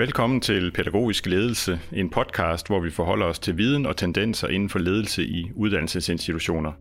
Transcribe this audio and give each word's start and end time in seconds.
Velkommen 0.00 0.40
til 0.40 0.70
Pædagogisk 0.70 1.26
Ledelse, 1.26 1.80
en 1.92 2.10
podcast, 2.10 2.66
hvor 2.66 2.80
vi 2.80 2.90
forholder 2.90 3.26
os 3.26 3.38
til 3.38 3.58
viden 3.58 3.86
og 3.86 3.96
tendenser 3.96 4.48
inden 4.48 4.68
for 4.68 4.78
ledelse 4.78 5.24
i 5.24 5.50
uddannelsesinstitutioner. 5.54 6.72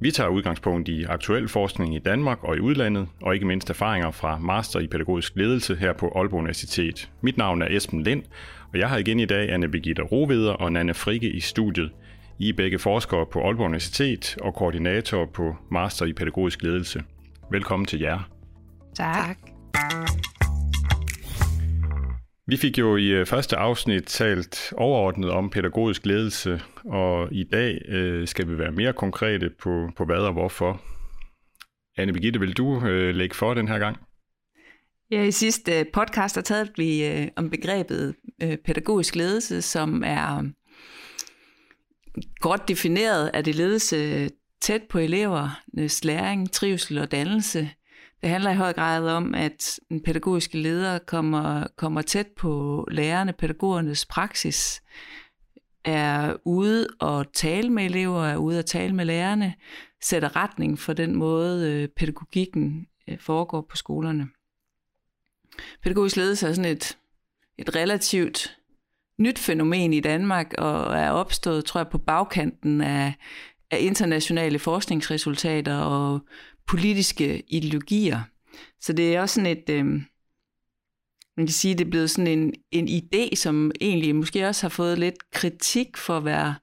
Vi 0.00 0.10
tager 0.10 0.30
udgangspunkt 0.30 0.88
i 0.88 1.04
aktuel 1.04 1.48
forskning 1.48 1.94
i 1.94 1.98
Danmark 1.98 2.44
og 2.44 2.56
i 2.56 2.60
udlandet, 2.60 3.08
og 3.22 3.34
ikke 3.34 3.46
mindst 3.46 3.70
erfaringer 3.70 4.10
fra 4.10 4.38
Master 4.38 4.80
i 4.80 4.86
Pædagogisk 4.86 5.36
Ledelse 5.36 5.76
her 5.76 5.92
på 5.92 6.12
Aalborg 6.16 6.38
Universitet. 6.38 7.10
Mit 7.20 7.36
navn 7.36 7.62
er 7.62 7.76
Esben 7.76 8.02
Lind, 8.02 8.22
og 8.72 8.78
jeg 8.78 8.88
har 8.88 8.98
igen 8.98 9.20
i 9.20 9.26
dag 9.26 9.52
Anne 9.52 9.68
Birgitte 9.68 10.02
Roveder 10.02 10.52
og 10.52 10.72
Nanne 10.72 10.94
Frikke 10.94 11.30
i 11.30 11.40
studiet. 11.40 11.90
I 12.38 12.48
er 12.48 12.54
begge 12.54 12.78
forskere 12.78 13.26
på 13.32 13.40
Aalborg 13.40 13.66
Universitet 13.66 14.36
og 14.40 14.54
koordinator 14.54 15.26
på 15.26 15.56
Master 15.70 16.06
i 16.06 16.12
Pædagogisk 16.12 16.62
Ledelse. 16.62 17.02
Velkommen 17.50 17.86
til 17.86 18.00
jer. 18.00 18.28
Tak. 18.96 19.38
Vi 22.48 22.56
fik 22.56 22.78
jo 22.78 22.96
i 22.96 23.06
øh, 23.06 23.26
første 23.26 23.56
afsnit 23.56 24.04
talt 24.04 24.72
overordnet 24.76 25.30
om 25.30 25.50
pædagogisk 25.50 26.06
ledelse, 26.06 26.60
og 26.84 27.32
i 27.32 27.44
dag 27.44 27.82
øh, 27.88 28.28
skal 28.28 28.48
vi 28.48 28.58
være 28.58 28.72
mere 28.72 28.92
konkrete 28.92 29.50
på, 29.62 29.90
på 29.96 30.04
hvad 30.04 30.16
og 30.16 30.32
hvorfor. 30.32 30.82
Anne 31.96 32.12
Birgitte, 32.12 32.40
vil 32.40 32.52
du 32.52 32.86
øh, 32.86 33.14
lægge 33.14 33.34
for 33.34 33.54
den 33.54 33.68
her 33.68 33.78
gang? 33.78 33.96
Ja, 35.10 35.22
i 35.22 35.30
sidste 35.30 35.78
øh, 35.78 35.86
podcast 35.92 36.34
der 36.34 36.40
talte 36.40 36.72
vi 36.76 37.06
øh, 37.06 37.28
om 37.36 37.50
begrebet 37.50 38.14
øh, 38.42 38.56
pædagogisk 38.56 39.16
ledelse, 39.16 39.62
som 39.62 40.02
er 40.06 40.50
godt 42.40 42.68
defineret 42.68 43.30
at 43.34 43.44
det 43.44 43.54
ledelse 43.54 44.28
tæt 44.60 44.82
på 44.90 44.98
elevernes 44.98 46.04
læring, 46.04 46.52
trivsel 46.52 46.98
og 46.98 47.10
dannelse. 47.10 47.70
Det 48.22 48.30
handler 48.30 48.50
i 48.50 48.56
høj 48.56 48.72
grad 48.72 49.08
om, 49.08 49.34
at 49.34 49.80
den 49.88 50.02
pædagogiske 50.02 50.58
leder 50.58 50.98
kommer, 50.98 51.66
kommer 51.76 52.02
tæt 52.02 52.26
på 52.26 52.84
lærerne, 52.90 53.32
pædagogernes 53.32 54.06
praksis, 54.06 54.82
er 55.84 56.36
ude 56.44 56.86
og 57.00 57.32
tale 57.32 57.70
med 57.70 57.84
elever, 57.84 58.26
er 58.26 58.36
ude 58.36 58.58
og 58.58 58.66
tale 58.66 58.94
med 58.94 59.04
lærerne, 59.04 59.54
sætter 60.02 60.36
retning 60.36 60.78
for 60.78 60.92
den 60.92 61.16
måde, 61.16 61.72
øh, 61.72 61.88
pædagogikken 61.88 62.86
øh, 63.08 63.18
foregår 63.20 63.66
på 63.70 63.76
skolerne. 63.76 64.28
Pædagogisk 65.82 66.16
ledelse 66.16 66.48
er 66.48 66.52
sådan 66.52 66.70
et, 66.70 66.98
et 67.58 67.76
relativt 67.76 68.58
nyt 69.18 69.38
fænomen 69.38 69.92
i 69.92 70.00
Danmark, 70.00 70.54
og 70.58 70.96
er 70.96 71.10
opstået, 71.10 71.64
tror 71.64 71.80
jeg, 71.80 71.88
på 71.88 71.98
bagkanten 71.98 72.80
af, 72.80 73.14
af 73.70 73.78
internationale 73.80 74.58
forskningsresultater 74.58 75.78
og 75.78 76.20
politiske 76.68 77.42
ideologier. 77.48 78.20
Så 78.80 78.92
det 78.92 79.14
er 79.14 79.20
også 79.20 79.34
sådan 79.34 79.56
et, 79.56 79.70
øh, 79.70 79.84
man 81.36 81.46
kan 81.46 81.48
sige, 81.48 81.74
det 81.74 81.86
er 81.86 81.90
blevet 81.90 82.10
sådan 82.10 82.38
en, 82.38 82.54
en 82.70 82.88
idé, 82.88 83.34
som 83.34 83.70
egentlig 83.80 84.16
måske 84.16 84.48
også 84.48 84.62
har 84.64 84.68
fået 84.68 84.98
lidt 84.98 85.30
kritik 85.30 85.96
for 85.96 86.16
at 86.16 86.24
være 86.24 86.54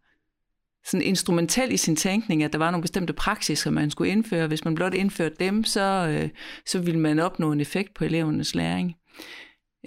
sådan 0.85 1.05
instrumentel 1.05 1.71
i 1.71 1.77
sin 1.77 1.95
tænkning, 1.95 2.43
at 2.43 2.53
der 2.53 2.59
var 2.59 2.71
nogle 2.71 2.81
bestemte 2.81 3.13
praksiser, 3.13 3.71
man 3.71 3.91
skulle 3.91 4.11
indføre. 4.11 4.47
Hvis 4.47 4.65
man 4.65 4.75
blot 4.75 4.93
indførte 4.93 5.35
dem, 5.39 5.63
så, 5.63 6.07
øh, 6.09 6.29
så 6.65 6.79
ville 6.79 6.99
man 6.99 7.19
opnå 7.19 7.51
en 7.51 7.61
effekt 7.61 7.93
på 7.93 8.03
elevernes 8.03 8.55
læring. 8.55 8.95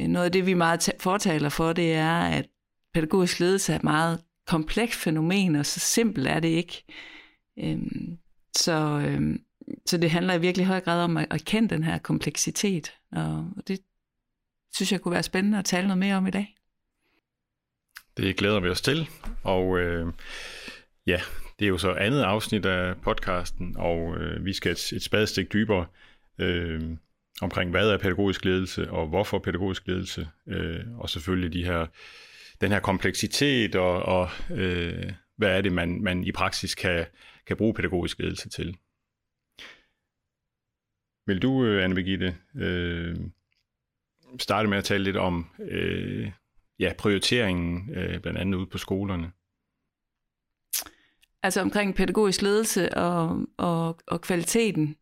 Øh, 0.01 0.09
noget 0.09 0.27
af 0.27 0.33
det, 0.33 0.47
vi 0.47 0.55
meget 0.55 0.91
fortaler 1.01 1.49
for, 1.49 1.73
det 1.73 1.93
er, 1.95 2.21
at 2.21 2.47
pædagogisk 2.95 3.41
ledelse 3.41 3.73
er 3.73 3.77
et 3.77 3.85
meget 3.85 4.21
komplekst 4.47 4.99
fænomen, 4.99 5.57
og 5.57 5.67
så 5.67 5.81
simpelt 5.81 6.29
er 6.29 6.41
det 6.41 6.49
ikke. 6.49 6.85
Øhm, 7.59 8.19
så, 8.57 9.03
øhm, 9.07 9.41
så 9.87 9.97
det 9.97 10.11
handler 10.11 10.35
i 10.35 10.41
virkelig 10.41 10.67
høj 10.67 10.81
grad 10.81 11.05
om 11.05 11.17
at, 11.17 11.27
at 11.31 11.45
kende 11.45 11.69
den 11.69 11.85
her 11.85 11.99
kompleksitet, 11.99 12.95
og 13.13 13.53
det 13.69 13.81
synes 14.75 14.93
jeg 14.93 15.01
kunne 15.01 15.13
være 15.13 15.23
spændende 15.23 15.59
at 15.59 15.65
tale 15.65 15.87
noget 15.87 15.99
mere 15.99 16.17
om 16.17 16.27
i 16.27 16.31
dag. 16.31 16.55
Det 18.17 18.37
glæder 18.37 18.61
vi 18.61 18.69
os 18.69 18.81
til, 18.81 19.09
og 19.43 19.79
øh, 19.79 20.13
ja, 21.07 21.21
det 21.59 21.65
er 21.65 21.69
jo 21.69 21.79
så 21.79 21.93
andet 21.93 22.23
afsnit 22.23 22.67
af 22.67 22.97
podcasten, 22.97 23.77
og 23.77 24.17
øh, 24.17 24.45
vi 24.45 24.53
skal 24.53 24.73
et, 24.73 24.93
et 24.93 25.03
spadestik 25.03 25.53
dybere 25.53 25.87
øh, 26.39 26.83
omkring, 27.41 27.71
hvad 27.71 27.91
er 27.91 27.99
pædagogisk 27.99 28.45
ledelse, 28.45 28.91
og 28.91 29.07
hvorfor 29.07 29.39
pædagogisk 29.39 29.87
ledelse, 29.87 30.29
øh, 30.49 30.99
og 30.99 31.11
selvfølgelig 31.11 31.53
de 31.53 31.65
her, 31.65 31.87
den 32.61 32.73
her 32.73 32.81
kompleksitet, 32.81 33.77
og, 33.77 34.03
og 34.03 34.29
øh, 34.51 35.13
hvad 35.37 35.57
er 35.57 35.61
det, 35.61 35.73
man, 35.73 36.03
man 36.03 36.25
i 36.25 36.33
praksis 36.33 36.75
kan, 36.75 37.07
kan 37.47 37.57
bruge 37.57 37.75
pædagogisk 37.75 38.19
ledelse 38.19 38.49
til. 38.49 38.77
Vil 41.29 41.43
du, 41.43 41.65
øh, 41.65 41.85
Anne 41.85 41.95
Birgitte, 41.95 42.35
øh, 42.57 43.17
starte 44.39 44.69
med 44.69 44.79
at 44.79 44.85
tale 44.85 45.05
lidt 45.05 45.17
om 45.17 45.47
øh, 45.71 46.31
ja, 46.79 46.93
prioriteringen, 46.99 47.91
øh, 47.95 48.21
blandt 48.21 48.39
andet 48.39 48.59
ude 48.59 48.67
på 48.67 48.79
skolerne? 48.79 49.31
Altså 51.43 51.61
omkring 51.61 51.95
pædagogisk 51.95 52.43
ledelse 52.43 52.95
og, 52.95 53.47
og, 53.57 53.99
og 54.07 54.21
kvaliteten. 54.21 54.97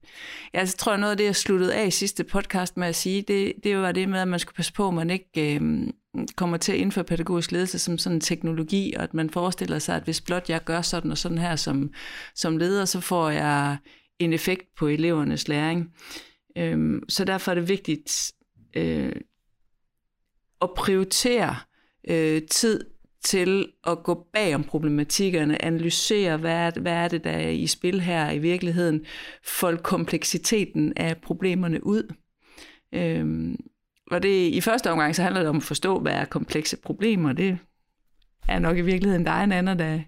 Jeg 0.53 0.69
tror, 0.69 0.97
noget 0.97 1.11
af 1.11 1.17
det, 1.17 1.25
jeg 1.25 1.37
sluttede 1.37 1.75
af 1.75 1.87
i 1.87 1.91
sidste 1.91 2.25
podcast 2.25 2.77
med 2.77 2.89
at 2.89 2.95
sige, 2.95 3.23
det, 3.23 3.53
det 3.65 3.77
var 3.77 3.93
det 3.93 4.09
med, 4.09 4.21
at 4.21 4.29
man 4.29 4.39
skulle 4.39 4.57
passe 4.57 4.73
på, 4.73 4.89
at 4.89 4.95
man 4.95 5.11
ikke 5.11 5.57
øh, 5.57 5.89
kommer 6.37 6.57
til 6.57 6.73
at 6.73 6.79
indføre 6.79 7.05
pædagogisk 7.05 7.53
ledelse 7.53 7.79
som 7.79 7.99
sådan 7.99 8.17
en 8.17 8.21
teknologi, 8.21 8.95
og 8.97 9.03
at 9.03 9.15
man 9.15 9.31
forestiller 9.31 9.79
sig, 9.79 9.97
at 9.97 10.05
hvis 10.05 10.21
blot 10.21 10.49
jeg 10.49 10.65
gør 10.65 10.83
sådan 10.83 11.11
og 11.11 11.19
sådan 11.19 11.39
her 11.39 11.57
som, 11.57 11.91
som 12.35 12.57
leder, 12.57 12.85
så 12.85 13.01
får 13.01 13.31
jeg 13.31 13.77
en 14.19 14.32
effekt 14.32 14.75
på 14.77 14.87
elevernes 14.87 15.49
læring. 15.49 15.94
Øhm, 16.56 17.03
så 17.09 17.25
derfor 17.25 17.50
er 17.50 17.54
det 17.54 17.69
vigtigt 17.69 18.32
øh, 18.77 19.12
at 20.62 20.71
prioritere 20.77 21.56
øh, 22.09 22.43
tid 22.43 22.84
til 23.25 23.72
at 23.87 24.03
gå 24.03 24.27
bag 24.32 24.54
om 24.54 24.65
problematikkerne, 24.65 25.65
analysere, 25.65 26.37
hvad 26.37 26.53
er, 26.53 26.81
hvad 26.81 26.93
er 26.93 27.09
det, 27.09 27.25
der 27.25 27.31
er 27.31 27.49
i 27.49 27.66
spil 27.66 28.00
her 28.00 28.31
i 28.31 28.38
virkeligheden, 28.38 29.04
folde 29.44 29.82
kompleksiteten 29.82 30.93
af 30.97 31.16
problemerne 31.16 31.87
ud. 31.87 32.15
Øhm, 32.93 33.56
og 34.10 34.22
det 34.22 34.48
i 34.48 34.60
første 34.60 34.91
omgang, 34.91 35.16
så 35.16 35.22
handler 35.22 35.41
det 35.41 35.48
om 35.48 35.56
at 35.56 35.62
forstå, 35.62 36.00
hvad 36.00 36.12
er 36.12 36.25
komplekse 36.25 36.77
problemer. 36.77 37.33
Det 37.33 37.59
er 38.48 38.59
nok 38.59 38.78
i 38.78 38.81
virkeligheden 38.81 39.25
dig 39.25 39.44
en 39.44 39.53
anden, 39.53 39.78
der 39.78 40.00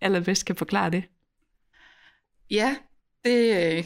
allerbedst 0.00 0.46
kan 0.46 0.56
forklare 0.56 0.90
det. 0.90 1.04
Ja, 2.50 2.76
det, 3.24 3.76
øh, 3.76 3.84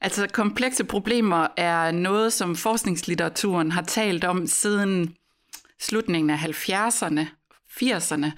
altså 0.00 0.26
komplekse 0.32 0.84
problemer 0.84 1.46
er 1.56 1.90
noget, 1.90 2.32
som 2.32 2.56
forskningslitteraturen 2.56 3.72
har 3.72 3.82
talt 3.82 4.24
om 4.24 4.46
siden 4.46 5.16
slutningen 5.80 6.30
af 6.30 6.36
70'erne, 6.36 7.26
80'erne, 7.68 8.30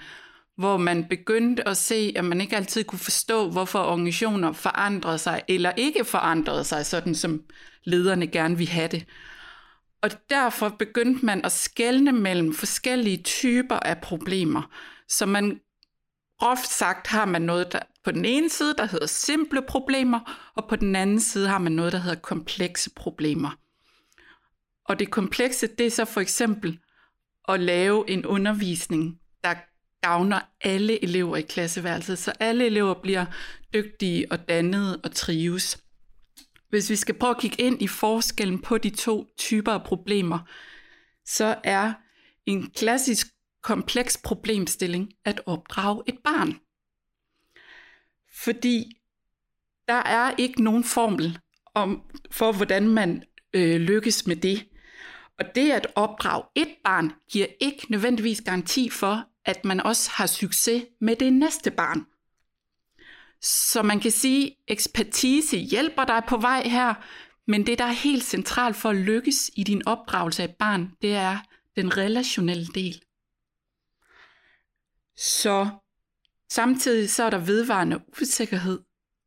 hvor 0.57 0.77
man 0.77 1.05
begyndte 1.05 1.67
at 1.67 1.77
se, 1.77 2.13
at 2.15 2.25
man 2.25 2.41
ikke 2.41 2.55
altid 2.55 2.83
kunne 2.83 2.99
forstå, 2.99 3.49
hvorfor 3.49 3.79
organisationer 3.79 4.51
forandrede 4.51 5.17
sig 5.17 5.41
eller 5.47 5.71
ikke 5.77 6.05
forandrede 6.05 6.63
sig, 6.63 6.85
sådan 6.85 7.15
som 7.15 7.43
lederne 7.83 8.27
gerne 8.27 8.57
ville 8.57 8.71
have 8.71 8.87
det. 8.87 9.05
Og 10.01 10.11
derfor 10.29 10.69
begyndte 10.69 11.25
man 11.25 11.45
at 11.45 11.51
skelne 11.51 12.11
mellem 12.11 12.53
forskellige 12.53 13.23
typer 13.23 13.75
af 13.75 13.97
problemer. 13.97 14.61
Så 15.07 15.25
man 15.25 15.59
groft 16.39 16.67
sagt 16.67 17.07
har 17.07 17.25
man 17.25 17.41
noget, 17.41 17.71
der 17.71 17.79
på 18.05 18.11
den 18.11 18.25
ene 18.25 18.49
side, 18.49 18.75
der 18.77 18.85
hedder 18.85 19.05
simple 19.05 19.61
problemer, 19.61 20.51
og 20.55 20.67
på 20.69 20.75
den 20.75 20.95
anden 20.95 21.19
side 21.19 21.47
har 21.47 21.57
man 21.57 21.71
noget, 21.71 21.93
der 21.93 21.99
hedder 21.99 22.19
komplekse 22.19 22.89
problemer. 22.95 23.59
Og 24.85 24.99
det 24.99 25.11
komplekse, 25.11 25.67
det 25.67 25.85
er 25.85 25.91
så 25.91 26.05
for 26.05 26.21
eksempel 26.21 26.79
at 27.47 27.59
lave 27.59 28.09
en 28.09 28.25
undervisning, 28.25 29.19
der 29.43 29.53
gavner 30.01 30.39
alle 30.61 31.03
elever 31.03 31.37
i 31.37 31.41
klasseværelset, 31.41 32.17
så 32.17 32.33
alle 32.39 32.65
elever 32.65 32.93
bliver 33.01 33.25
dygtige 33.73 34.31
og 34.31 34.49
dannede 34.49 35.01
og 35.03 35.11
trives. 35.11 35.83
Hvis 36.69 36.89
vi 36.89 36.95
skal 36.95 37.15
prøve 37.15 37.31
at 37.31 37.41
kigge 37.41 37.63
ind 37.63 37.81
i 37.81 37.87
forskellen 37.87 38.61
på 38.61 38.77
de 38.77 38.89
to 38.89 39.27
typer 39.37 39.71
af 39.71 39.83
problemer, 39.83 40.39
så 41.25 41.55
er 41.63 41.93
en 42.45 42.71
klassisk 42.71 43.27
kompleks 43.63 44.17
problemstilling 44.23 45.09
at 45.25 45.41
opdrage 45.45 46.03
et 46.07 46.17
barn. 46.23 46.59
Fordi 48.43 48.97
der 49.87 49.93
er 49.93 50.33
ikke 50.37 50.63
nogen 50.63 50.83
formel 50.83 51.39
om, 51.73 52.01
for, 52.31 52.51
hvordan 52.51 52.89
man 52.89 53.23
øh, 53.53 53.81
lykkes 53.81 54.27
med 54.27 54.35
det. 54.35 54.67
Og 55.39 55.45
det 55.55 55.71
at 55.71 55.87
opdrage 55.95 56.43
et 56.55 56.75
barn 56.83 57.11
giver 57.31 57.47
ikke 57.59 57.85
nødvendigvis 57.89 58.41
garanti 58.41 58.89
for, 58.89 59.23
at 59.45 59.65
man 59.65 59.79
også 59.79 60.09
har 60.13 60.25
succes 60.25 60.83
med 61.01 61.15
det 61.15 61.33
næste 61.33 61.71
barn. 61.71 62.05
Så 63.41 63.81
man 63.81 63.99
kan 63.99 64.11
sige, 64.11 64.47
at 64.47 64.55
ekspertise 64.67 65.57
hjælper 65.57 66.05
dig 66.05 66.23
på 66.27 66.37
vej 66.37 66.67
her, 66.67 66.93
men 67.47 67.65
det, 67.65 67.79
der 67.79 67.85
er 67.85 67.91
helt 67.91 68.23
centralt 68.23 68.75
for 68.75 68.89
at 68.89 68.95
lykkes 68.95 69.51
i 69.55 69.63
din 69.63 69.87
opdragelse 69.87 70.43
af 70.43 70.47
et 70.47 70.55
barn, 70.55 70.91
det 71.01 71.13
er 71.13 71.37
den 71.75 71.97
relationelle 71.97 72.65
del. 72.65 73.01
Så 75.17 75.69
samtidig 76.55 77.09
så 77.09 77.23
er 77.23 77.29
der 77.29 77.37
vedvarende 77.37 77.99
usikkerhed 78.21 78.79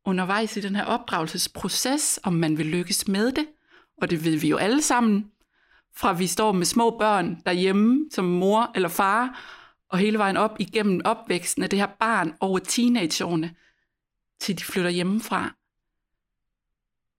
undervejs 0.05 0.57
i 0.57 0.61
den 0.61 0.75
her 0.75 0.83
opdragelsesproces, 0.83 2.19
om 2.23 2.33
man 2.33 2.57
vil 2.57 2.65
lykkes 2.65 3.07
med 3.07 3.31
det, 3.31 3.47
og 4.01 4.09
det 4.09 4.25
ved 4.25 4.37
vi 4.37 4.49
jo 4.49 4.57
alle 4.57 4.81
sammen, 4.81 5.25
fra 5.95 6.13
vi 6.13 6.27
står 6.27 6.51
med 6.51 6.65
små 6.65 6.97
børn 6.97 7.41
derhjemme 7.45 8.05
som 8.11 8.25
mor 8.25 8.71
eller 8.75 8.89
far, 8.89 9.39
og 9.89 9.97
hele 9.97 10.17
vejen 10.17 10.37
op 10.37 10.55
igennem 10.59 11.01
opvæksten 11.05 11.63
af 11.63 11.69
det 11.69 11.79
her 11.79 11.87
barn 11.99 12.33
over 12.39 12.59
teenageårene, 12.59 13.55
til 14.39 14.59
de 14.59 14.63
flytter 14.63 14.89
hjemmefra. 14.89 15.55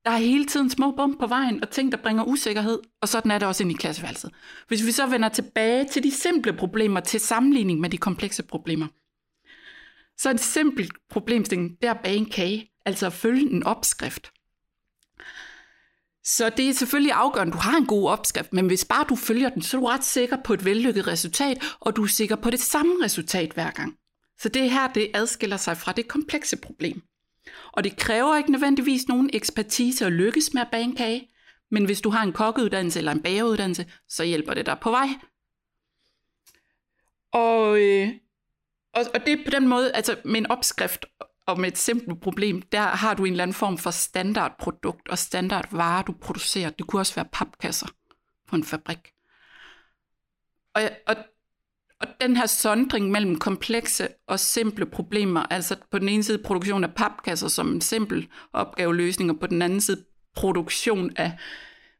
Der 0.04 0.10
er 0.10 0.16
hele 0.16 0.46
tiden 0.46 0.70
små 0.70 0.90
bump 0.90 1.18
på 1.20 1.26
vejen, 1.26 1.62
og 1.62 1.70
ting, 1.70 1.92
der 1.92 1.98
bringer 1.98 2.24
usikkerhed, 2.24 2.78
og 3.00 3.08
sådan 3.08 3.30
er 3.30 3.38
det 3.38 3.48
også 3.48 3.62
ind 3.62 3.72
i 3.72 3.74
klasseværelset. 3.74 4.30
Hvis 4.68 4.86
vi 4.86 4.92
så 4.92 5.06
vender 5.06 5.28
tilbage 5.28 5.84
til 5.84 6.02
de 6.02 6.10
simple 6.10 6.52
problemer, 6.52 7.00
til 7.00 7.20
sammenligning 7.20 7.80
med 7.80 7.90
de 7.90 7.98
komplekse 7.98 8.42
problemer, 8.42 8.86
så 10.20 10.30
en 10.30 10.38
simpel 10.38 10.90
problemstilling, 11.10 11.82
der 11.82 11.94
bage 11.94 12.16
en 12.16 12.30
kage, 12.30 12.70
altså 12.86 13.06
at 13.06 13.12
følge 13.12 13.50
en 13.50 13.62
opskrift. 13.62 14.32
Så 16.24 16.50
det 16.56 16.68
er 16.68 16.72
selvfølgelig 16.72 17.12
afgørende, 17.12 17.50
at 17.50 17.54
du 17.54 17.62
har 17.62 17.76
en 17.76 17.86
god 17.86 18.08
opskrift, 18.08 18.52
men 18.52 18.66
hvis 18.66 18.84
bare 18.84 19.04
du 19.08 19.16
følger 19.16 19.48
den, 19.48 19.62
så 19.62 19.76
er 19.76 19.80
du 19.80 19.86
ret 19.86 20.04
sikker 20.04 20.36
på 20.44 20.54
et 20.54 20.64
vellykket 20.64 21.06
resultat, 21.06 21.76
og 21.80 21.96
du 21.96 22.02
er 22.02 22.06
sikker 22.06 22.36
på 22.36 22.50
det 22.50 22.60
samme 22.60 23.04
resultat 23.04 23.52
hver 23.52 23.70
gang. 23.70 23.94
Så 24.38 24.48
det 24.48 24.70
her, 24.70 24.92
det 24.92 25.10
adskiller 25.14 25.56
sig 25.56 25.76
fra 25.76 25.92
det 25.92 26.08
komplekse 26.08 26.56
problem. 26.56 27.02
Og 27.72 27.84
det 27.84 27.96
kræver 27.96 28.36
ikke 28.36 28.52
nødvendigvis 28.52 29.08
nogen 29.08 29.30
ekspertise 29.32 30.06
at 30.06 30.12
lykkes 30.12 30.54
med 30.54 30.62
at 30.62 30.68
bage 30.72 30.84
en 30.84 30.96
kage, 30.96 31.28
men 31.70 31.84
hvis 31.84 32.00
du 32.00 32.10
har 32.10 32.22
en 32.22 32.32
kokkeuddannelse 32.32 32.98
eller 32.98 33.12
en 33.12 33.22
bageruddannelse, 33.22 33.92
så 34.08 34.24
hjælper 34.24 34.54
det 34.54 34.66
dig 34.66 34.78
på 34.82 34.90
vej. 34.90 35.08
Og, 37.32 37.80
øh, 37.80 38.08
og, 38.94 39.04
og 39.14 39.20
det 39.26 39.32
er 39.32 39.44
på 39.44 39.50
den 39.50 39.68
måde, 39.68 39.92
altså 39.92 40.16
med 40.24 40.40
en 40.40 40.50
opskrift 40.50 41.06
og 41.46 41.60
med 41.60 41.68
et 41.68 41.78
simpelt 41.78 42.20
problem, 42.20 42.62
der 42.62 42.80
har 42.80 43.14
du 43.14 43.24
en 43.24 43.32
eller 43.32 43.42
anden 43.42 43.54
form 43.54 43.78
for 43.78 43.90
standardprodukt 43.90 45.08
og 45.08 45.18
standardvare, 45.18 46.04
du 46.06 46.12
producerer. 46.12 46.70
Det 46.70 46.86
kunne 46.86 47.00
også 47.00 47.14
være 47.14 47.28
papkasser 47.32 47.86
på 48.48 48.56
en 48.56 48.64
fabrik. 48.64 48.98
Og, 50.74 50.82
og, 51.06 51.16
og 52.00 52.06
den 52.20 52.36
her 52.36 52.46
sondring 52.46 53.10
mellem 53.10 53.38
komplekse 53.38 54.08
og 54.26 54.40
simple 54.40 54.86
problemer, 54.86 55.40
altså 55.40 55.76
på 55.90 55.98
den 55.98 56.08
ene 56.08 56.22
side 56.22 56.42
produktion 56.42 56.84
af 56.84 56.94
papkasser 56.94 57.48
som 57.48 57.72
en 57.72 57.80
simpel 57.80 58.28
opgaveløsning, 58.52 59.30
og 59.30 59.40
på 59.40 59.46
den 59.46 59.62
anden 59.62 59.80
side 59.80 60.04
produktion 60.34 61.10
af 61.16 61.38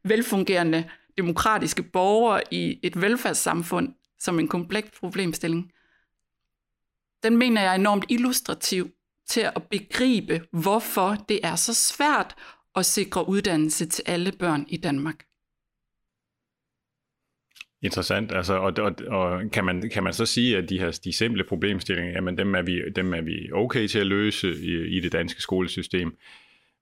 velfungerende 0.03 0.89
demokratiske 1.17 1.83
borgere 1.83 2.41
i 2.51 2.79
et 2.83 3.01
velfærdssamfund 3.01 3.93
som 4.19 4.39
en 4.39 4.47
kompleks 4.47 4.99
problemstilling, 4.99 5.71
den 7.23 7.37
mener 7.37 7.61
jeg 7.61 7.71
er 7.71 7.75
enormt 7.75 8.05
illustrativ 8.09 8.91
til 9.27 9.41
at 9.41 9.63
begribe, 9.63 10.41
hvorfor 10.51 11.25
det 11.29 11.39
er 11.43 11.55
så 11.55 11.73
svært 11.73 12.35
at 12.75 12.85
sikre 12.85 13.29
uddannelse 13.29 13.85
til 13.85 14.03
alle 14.07 14.31
børn 14.31 14.65
i 14.69 14.77
Danmark. 14.77 15.25
Interessant, 17.83 18.31
altså, 18.31 18.53
og, 18.53 18.73
og, 18.77 18.95
og 19.07 19.51
kan, 19.51 19.65
man, 19.65 19.89
kan 19.89 20.03
man 20.03 20.13
så 20.13 20.25
sige, 20.25 20.57
at 20.57 20.69
de 20.69 20.79
her 20.79 20.99
de 21.03 21.13
simple 21.13 21.43
problemstillinger, 21.43 22.11
jamen 22.11 22.37
dem 22.37 22.55
er 22.55 22.61
vi, 22.61 22.81
dem 22.95 23.13
er 23.13 23.21
vi 23.21 23.51
okay 23.53 23.87
til 23.87 23.99
at 23.99 24.07
løse 24.07 24.47
i, 24.55 24.97
i 24.97 24.99
det 24.99 25.11
danske 25.11 25.41
skolesystem, 25.41 26.17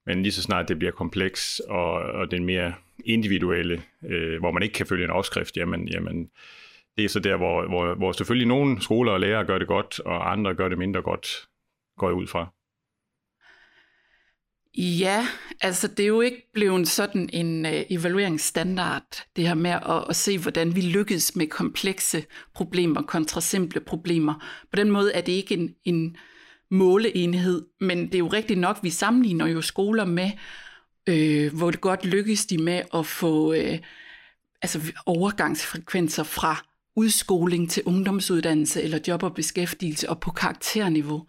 men 0.06 0.22
lige 0.22 0.32
så 0.32 0.42
snart 0.42 0.68
det 0.68 0.78
bliver 0.78 0.92
kompleks, 0.92 1.60
og, 1.68 1.92
og 1.92 2.30
den 2.30 2.44
mere 2.44 2.74
individuelle, 3.04 3.82
øh, 4.08 4.38
hvor 4.38 4.50
man 4.50 4.62
ikke 4.62 4.72
kan 4.72 4.86
følge 4.86 5.04
en 5.04 5.10
opskrift, 5.10 5.56
jamen, 5.56 5.88
jamen 5.88 6.30
det 6.96 7.04
er 7.04 7.08
så 7.08 7.20
der, 7.20 7.36
hvor, 7.36 7.68
hvor, 7.68 7.94
hvor 7.94 8.12
selvfølgelig 8.12 8.48
nogle 8.48 8.82
skoler 8.82 9.12
og 9.12 9.20
lærere 9.20 9.44
gør 9.44 9.58
det 9.58 9.68
godt, 9.68 10.00
og 10.00 10.32
andre 10.32 10.54
gør 10.54 10.68
det 10.68 10.78
mindre 10.78 11.02
godt, 11.02 11.26
går 11.98 12.08
jeg 12.08 12.14
ud 12.14 12.26
fra. 12.26 12.52
Ja, 14.78 15.26
altså 15.60 15.88
det 15.88 16.00
er 16.00 16.06
jo 16.06 16.20
ikke 16.20 16.50
blevet 16.54 16.88
sådan 16.88 17.30
en 17.32 17.66
øh, 17.66 17.82
evalueringsstandard, 17.90 19.24
det 19.36 19.46
her 19.46 19.54
med 19.54 19.70
at, 19.70 20.04
at 20.08 20.16
se, 20.16 20.38
hvordan 20.38 20.76
vi 20.76 20.80
lykkes 20.80 21.36
med 21.36 21.46
komplekse 21.46 22.24
problemer 22.54 23.02
kontra 23.02 23.40
simple 23.40 23.80
problemer. 23.80 24.34
På 24.70 24.76
den 24.76 24.90
måde 24.90 25.12
er 25.12 25.20
det 25.20 25.32
ikke 25.32 25.54
en, 25.54 25.74
en 25.84 26.16
måleenhed, 26.70 27.66
men 27.80 28.06
det 28.06 28.14
er 28.14 28.18
jo 28.18 28.26
rigtigt 28.26 28.60
nok, 28.60 28.78
vi 28.82 28.90
sammenligner 28.90 29.46
jo 29.46 29.60
skoler 29.60 30.04
med, 30.04 30.30
øh, 31.08 31.56
hvor 31.56 31.70
det 31.70 31.80
godt 31.80 32.04
lykkes 32.04 32.46
de 32.46 32.58
med 32.58 32.82
at 32.94 33.06
få 33.06 33.52
øh, 33.52 33.78
altså 34.62 34.92
overgangsfrekvenser 35.06 36.22
fra 36.22 36.69
udskoling 37.00 37.70
til 37.70 37.82
ungdomsuddannelse 37.86 38.82
eller 38.82 38.98
job 39.08 39.22
og 39.22 39.34
beskæftigelse 39.34 40.08
og 40.08 40.20
på 40.20 40.30
karakterniveau. 40.30 41.26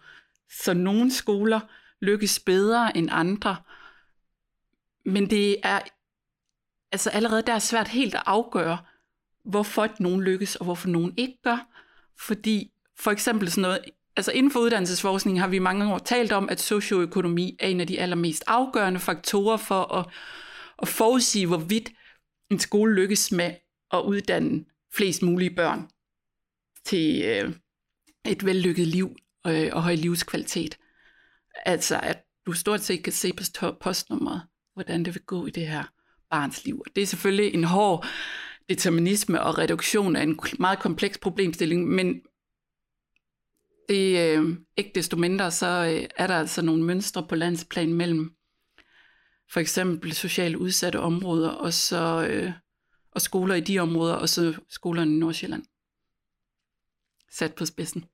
Så 0.50 0.74
nogle 0.74 1.12
skoler 1.12 1.60
lykkes 2.00 2.40
bedre 2.40 2.96
end 2.96 3.08
andre. 3.12 3.56
Men 5.04 5.30
det 5.30 5.56
er 5.62 5.80
altså 6.92 7.10
allerede 7.10 7.42
der 7.42 7.52
er 7.52 7.58
svært 7.58 7.88
helt 7.88 8.14
at 8.14 8.22
afgøre, 8.26 8.78
hvorfor 9.44 9.88
nogen 10.00 10.22
lykkes, 10.22 10.56
og 10.56 10.64
hvorfor 10.64 10.88
nogen 10.88 11.14
ikke 11.16 11.38
gør. 11.42 11.68
Fordi 12.18 12.70
for 12.98 13.10
eksempel 13.10 13.50
sådan 13.50 13.62
noget, 13.62 13.80
altså 14.16 14.32
inden 14.32 14.52
for 14.52 14.60
uddannelsesforskning 14.60 15.40
har 15.40 15.48
vi 15.48 15.58
mange 15.58 15.92
år 15.92 15.98
talt 15.98 16.32
om, 16.32 16.48
at 16.48 16.60
socioøkonomi 16.60 17.56
er 17.60 17.68
en 17.68 17.80
af 17.80 17.86
de 17.86 18.00
allermest 18.00 18.44
afgørende 18.46 19.00
faktorer 19.00 19.56
for 19.56 19.94
at, 19.94 20.06
at 20.82 20.88
forudsige, 20.88 21.46
hvorvidt 21.46 21.90
en 22.50 22.58
skole 22.58 22.94
lykkes 22.94 23.32
med 23.32 23.54
at 23.92 24.00
uddanne 24.00 24.64
flest 24.96 25.22
mulige 25.22 25.54
børn 25.54 25.90
til 26.84 27.24
øh, 27.24 27.54
et 28.24 28.46
vellykket 28.46 28.86
liv 28.86 29.16
øh, 29.46 29.70
og 29.72 29.82
høj 29.82 29.94
livskvalitet. 29.94 30.78
Altså, 31.66 32.00
at 32.02 32.24
du 32.46 32.52
stort 32.52 32.80
set 32.80 33.04
kan 33.04 33.12
se 33.12 33.32
på 33.32 33.72
postnummeret, 33.80 34.42
hvordan 34.74 35.04
det 35.04 35.14
vil 35.14 35.22
gå 35.22 35.46
i 35.46 35.50
det 35.50 35.66
her 35.66 35.84
barns 36.30 36.64
liv. 36.64 36.84
Det 36.96 37.02
er 37.02 37.06
selvfølgelig 37.06 37.54
en 37.54 37.64
hård 37.64 38.06
determinisme 38.68 39.42
og 39.42 39.58
reduktion 39.58 40.16
af 40.16 40.22
en 40.22 40.40
meget 40.58 40.78
kompleks 40.78 41.18
problemstilling, 41.18 41.88
men 41.88 42.22
det 43.88 44.38
øh, 44.38 44.56
ikke 44.76 44.92
desto 44.94 45.16
mindre, 45.16 45.50
så 45.50 45.66
øh, 45.66 46.08
er 46.16 46.26
der 46.26 46.38
altså 46.38 46.62
nogle 46.62 46.84
mønstre 46.84 47.26
på 47.28 47.34
landsplan 47.34 47.94
mellem 47.94 48.32
for 49.52 49.60
eksempel 49.60 50.12
socialt 50.12 50.56
udsatte 50.56 51.00
områder 51.00 51.50
og 51.50 51.72
så 51.72 52.26
øh, 52.30 52.52
og 53.12 53.22
skoler 53.22 53.54
i 53.54 53.60
de 53.60 53.78
områder, 53.78 54.14
og 54.14 54.28
så 54.28 54.54
skolerne 54.68 55.14
i 55.14 55.18
Nordsjælland. 55.18 55.64
Sat 57.30 57.54
på 57.54 57.66
spidsen. 57.66 58.04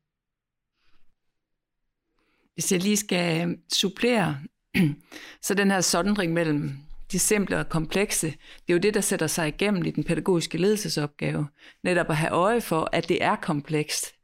Hvis 2.55 2.73
jeg 2.73 2.83
lige 2.83 2.97
skal 2.97 3.59
supplere, 3.73 4.39
så 5.47 5.55
den 5.55 5.71
her 5.71 5.81
sondring 5.81 6.33
mellem 6.33 6.73
de 7.13 7.19
simple 7.19 7.59
og 7.59 7.69
komplekse, 7.69 8.27
det 8.27 8.69
er 8.69 8.73
jo 8.73 8.79
det, 8.79 8.95
der 8.95 9.01
sætter 9.01 9.27
sig 9.27 9.49
igennem 9.49 9.85
i 9.85 9.91
den 9.91 10.05
pædagogiske 10.05 10.59
ledelsesopgave. 10.59 11.49
Netop 11.85 12.11
at 12.11 12.17
have 12.17 12.33
øje 12.33 12.61
for, 12.61 12.89
at 12.93 13.09
det 13.09 13.25
er 13.25 13.37
komplekst, 13.37 14.15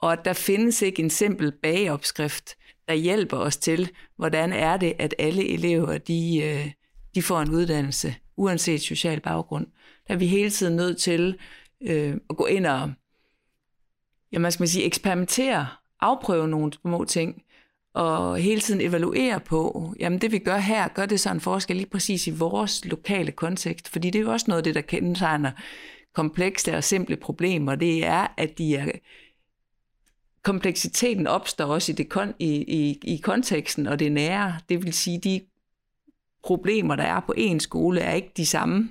og 0.00 0.12
at 0.12 0.24
der 0.24 0.32
findes 0.32 0.82
ikke 0.82 1.02
en 1.02 1.10
simpel 1.10 1.52
bageopskrift, 1.52 2.56
der 2.88 2.94
hjælper 2.94 3.36
os 3.36 3.56
til, 3.56 3.90
hvordan 4.16 4.52
er 4.52 4.76
det, 4.76 4.94
at 4.98 5.14
alle 5.18 5.48
elever 5.48 5.98
de, 5.98 6.42
øh, 6.44 6.72
de 7.14 7.22
får 7.22 7.40
en 7.40 7.50
uddannelse, 7.50 8.14
uanset 8.36 8.82
social 8.82 9.20
baggrund. 9.20 9.66
Der 10.08 10.14
er 10.14 10.18
vi 10.18 10.26
hele 10.26 10.50
tiden 10.50 10.76
nødt 10.76 10.98
til 10.98 11.38
øh, 11.80 12.16
at 12.30 12.36
gå 12.36 12.46
ind 12.46 12.66
og 12.66 12.92
ja, 14.32 14.38
man 14.38 14.52
skal 14.52 14.62
man 14.62 14.68
sige, 14.68 14.84
eksperimentere, 14.84 15.66
afprøve 16.00 16.48
nogle 16.48 16.72
små 16.72 17.04
ting, 17.04 17.42
og 17.94 18.36
hele 18.36 18.60
tiden 18.60 18.80
evaluere 18.80 19.40
på, 19.40 19.94
jamen 20.00 20.20
det 20.20 20.32
vi 20.32 20.38
gør 20.38 20.58
her, 20.58 20.88
gør 20.88 21.06
det 21.06 21.20
så 21.20 21.30
en 21.30 21.40
forskel 21.40 21.76
lige 21.76 21.90
præcis 21.90 22.26
i 22.26 22.30
vores 22.30 22.84
lokale 22.84 23.32
kontekst, 23.32 23.88
fordi 23.88 24.10
det 24.10 24.18
er 24.18 24.22
jo 24.22 24.32
også 24.32 24.46
noget 24.48 24.58
af 24.58 24.64
det, 24.64 24.74
der 24.74 24.80
kendetegner 24.80 25.50
komplekse 26.14 26.76
og 26.76 26.84
simple 26.84 27.16
problemer, 27.16 27.74
det 27.74 28.06
er, 28.06 28.34
at 28.36 28.58
de 28.58 28.76
er 28.76 28.90
kompleksiteten 30.42 31.26
opstår 31.26 31.64
også 31.64 31.92
i, 31.92 31.94
det 31.94 32.08
kon, 32.08 32.34
i, 32.38 32.54
i, 32.56 33.00
i 33.02 33.16
konteksten 33.16 33.86
og 33.86 33.98
det 33.98 34.12
nære. 34.12 34.58
Det 34.68 34.84
vil 34.84 34.92
sige, 34.92 35.18
de 35.18 35.40
problemer, 36.44 36.96
der 36.96 37.04
er 37.04 37.20
på 37.20 37.34
en 37.36 37.60
skole, 37.60 38.00
er 38.00 38.12
ikke 38.12 38.32
de 38.36 38.46
samme, 38.46 38.90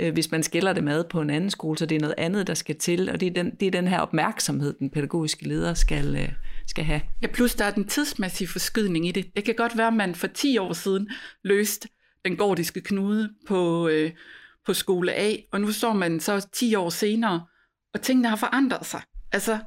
øh, 0.00 0.12
hvis 0.12 0.30
man 0.30 0.42
skiller 0.42 0.72
det 0.72 0.84
med 0.84 1.04
på 1.04 1.20
en 1.20 1.30
anden 1.30 1.50
skole, 1.50 1.78
så 1.78 1.86
det 1.86 1.96
er 1.96 2.00
noget 2.00 2.14
andet, 2.18 2.46
der 2.46 2.54
skal 2.54 2.76
til, 2.76 3.10
og 3.10 3.20
det 3.20 3.26
er 3.26 3.30
den, 3.30 3.50
det 3.60 3.66
er 3.66 3.70
den 3.70 3.88
her 3.88 4.00
opmærksomhed, 4.00 4.74
den 4.78 4.90
pædagogiske 4.90 5.48
leder 5.48 5.74
skal, 5.74 6.16
øh, 6.16 6.28
skal 6.66 6.84
have. 6.84 7.00
Ja, 7.22 7.26
plus 7.26 7.54
der 7.54 7.64
er 7.64 7.70
den 7.70 7.88
tidsmæssige 7.88 8.48
forskydning 8.48 9.08
i 9.08 9.12
det. 9.12 9.36
Det 9.36 9.44
kan 9.44 9.54
godt 9.54 9.78
være, 9.78 9.86
at 9.86 9.94
man 9.94 10.14
for 10.14 10.26
10 10.26 10.58
år 10.58 10.72
siden 10.72 11.10
løste 11.44 11.88
den 12.24 12.36
gordiske 12.36 12.80
knude 12.80 13.30
på, 13.48 13.88
øh, 13.88 14.10
på 14.66 14.74
skole 14.74 15.12
A, 15.12 15.36
og 15.52 15.60
nu 15.60 15.72
står 15.72 15.92
man 15.92 16.20
så 16.20 16.48
10 16.52 16.74
år 16.74 16.90
senere, 16.90 17.44
og 17.94 18.02
tingene 18.02 18.28
har 18.28 18.36
forandret 18.36 18.86
sig. 18.86 19.02
Altså, 19.32 19.58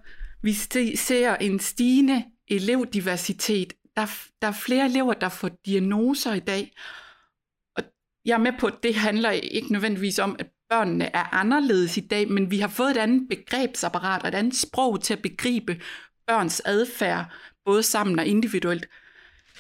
vi 0.41 0.53
ser 0.95 1.35
en 1.35 1.59
stigende 1.59 2.23
elevdiversitet. 2.47 3.73
Der, 3.95 4.05
der 4.41 4.47
er 4.47 4.51
flere 4.51 4.85
elever, 4.85 5.13
der 5.13 5.29
får 5.29 5.49
diagnoser 5.65 6.33
i 6.33 6.39
dag, 6.39 6.71
jeg 8.25 8.34
er 8.34 8.38
med 8.38 8.51
på, 8.60 8.68
at 8.68 8.84
det 8.84 8.96
handler 8.96 9.32
ikke 9.32 9.72
nødvendigvis 9.72 10.20
om, 10.20 10.36
at 10.39 10.48
børnene 10.70 11.06
er 11.15 11.34
anderledes 11.34 11.98
i 11.98 12.01
dag, 12.08 12.32
men 12.32 12.51
vi 12.51 12.60
har 12.60 12.68
fået 12.68 12.92
et 12.92 12.98
andet 12.98 13.30
begrebsapparat 13.30 14.22
og 14.22 14.27
et 14.27 14.36
andet 14.36 14.56
sprog 14.56 15.01
til 15.03 15.13
at 15.13 15.22
begribe 15.22 15.82
børns 16.27 16.62
adfærd, 16.65 17.25
både 17.65 17.84
sammen 17.84 18.20
og 18.20 18.25
individuelt. 18.25 18.88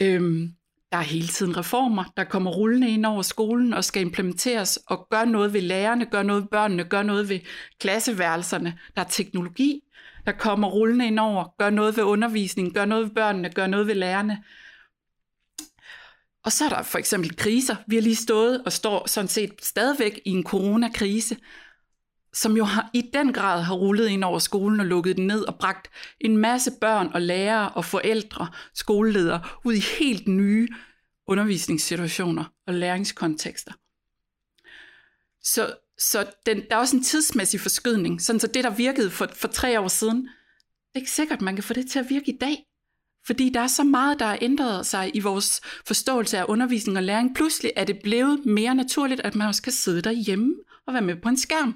Øhm, 0.01 0.53
Der 0.91 0.97
er 0.99 1.03
hele 1.03 1.27
tiden 1.27 1.57
reformer, 1.57 2.03
der 2.17 2.23
kommer 2.23 2.51
rullende 2.51 2.89
ind 2.89 3.05
over 3.05 3.21
skolen 3.21 3.73
og 3.73 3.83
skal 3.83 4.01
implementeres 4.01 4.77
og 4.77 5.07
gøre 5.09 5.25
noget 5.25 5.53
ved 5.53 5.61
lærerne, 5.61 6.05
gøre 6.05 6.23
noget 6.23 6.41
ved 6.43 6.49
børnene, 6.49 6.83
gøre 6.83 7.03
noget 7.03 7.29
ved 7.29 7.39
klasseværelserne. 7.79 8.79
Der 8.95 9.01
er 9.01 9.07
teknologi, 9.09 9.81
der 10.25 10.31
kommer 10.31 10.67
rullende 10.67 11.07
ind 11.07 11.19
over, 11.19 11.55
gør 11.57 11.69
noget 11.69 11.97
ved 11.97 12.03
undervisningen, 12.03 12.73
gør 12.73 12.85
noget 12.85 13.05
ved 13.05 13.15
børnene, 13.15 13.49
gør 13.49 13.67
noget 13.67 13.87
ved 13.87 13.95
lærerne. 13.95 14.43
Og 16.43 16.51
så 16.51 16.65
er 16.65 16.69
der 16.69 16.83
for 16.83 16.97
eksempel 16.97 17.35
kriser. 17.35 17.75
Vi 17.87 17.95
har 17.95 18.01
lige 18.01 18.15
stået 18.15 18.63
og 18.65 18.71
står 18.71 19.07
sådan 19.07 19.27
set 19.27 19.53
stadigvæk 19.61 20.19
i 20.25 20.29
en 20.29 20.43
coronakrise, 20.43 21.37
som 22.33 22.57
jo 22.57 22.63
har, 22.63 22.89
i 22.93 23.09
den 23.13 23.33
grad 23.33 23.61
har 23.61 23.75
rullet 23.75 24.07
ind 24.07 24.23
over 24.23 24.39
skolen 24.39 24.79
og 24.79 24.85
lukket 24.85 25.17
den 25.17 25.27
ned 25.27 25.41
og 25.41 25.55
bragt 25.55 25.89
en 26.21 26.37
masse 26.37 26.71
børn 26.81 27.09
og 27.13 27.21
lærere 27.21 27.69
og 27.69 27.85
forældre, 27.85 28.47
skoleledere 28.73 29.41
ud 29.65 29.73
i 29.73 29.79
helt 29.99 30.27
nye 30.27 30.67
undervisningssituationer 31.27 32.45
og 32.67 32.73
læringskontekster. 32.73 33.73
Så, 35.43 35.75
så 35.97 36.31
den, 36.45 36.57
der 36.57 36.75
er 36.75 36.79
også 36.79 36.95
en 36.95 37.03
tidsmæssig 37.03 37.59
forskydning, 37.59 38.21
sådan 38.21 38.39
så 38.39 38.47
det, 38.47 38.63
der 38.63 38.69
virkede 38.69 39.11
for, 39.11 39.29
for 39.35 39.47
tre 39.47 39.79
år 39.79 39.87
siden, 39.87 40.17
det 40.17 40.95
er 40.95 40.99
ikke 40.99 41.11
sikkert, 41.11 41.41
man 41.41 41.55
kan 41.55 41.63
få 41.63 41.73
det 41.73 41.91
til 41.91 41.99
at 41.99 42.09
virke 42.09 42.31
i 42.31 42.37
dag. 42.37 42.65
Fordi 43.25 43.49
der 43.49 43.59
er 43.59 43.67
så 43.67 43.83
meget, 43.83 44.19
der 44.19 44.25
har 44.25 44.37
ændret 44.41 44.85
sig 44.85 45.15
i 45.15 45.19
vores 45.19 45.61
forståelse 45.87 46.37
af 46.37 46.45
undervisning 46.47 46.97
og 46.97 47.03
læring. 47.03 47.35
Pludselig 47.35 47.71
er 47.75 47.83
det 47.83 47.99
blevet 48.03 48.45
mere 48.45 48.75
naturligt, 48.75 49.21
at 49.21 49.35
man 49.35 49.47
også 49.47 49.61
kan 49.61 49.71
sidde 49.71 50.01
derhjemme 50.01 50.55
og 50.87 50.93
være 50.93 51.03
med 51.03 51.15
på 51.15 51.29
en 51.29 51.37
skærm. 51.37 51.75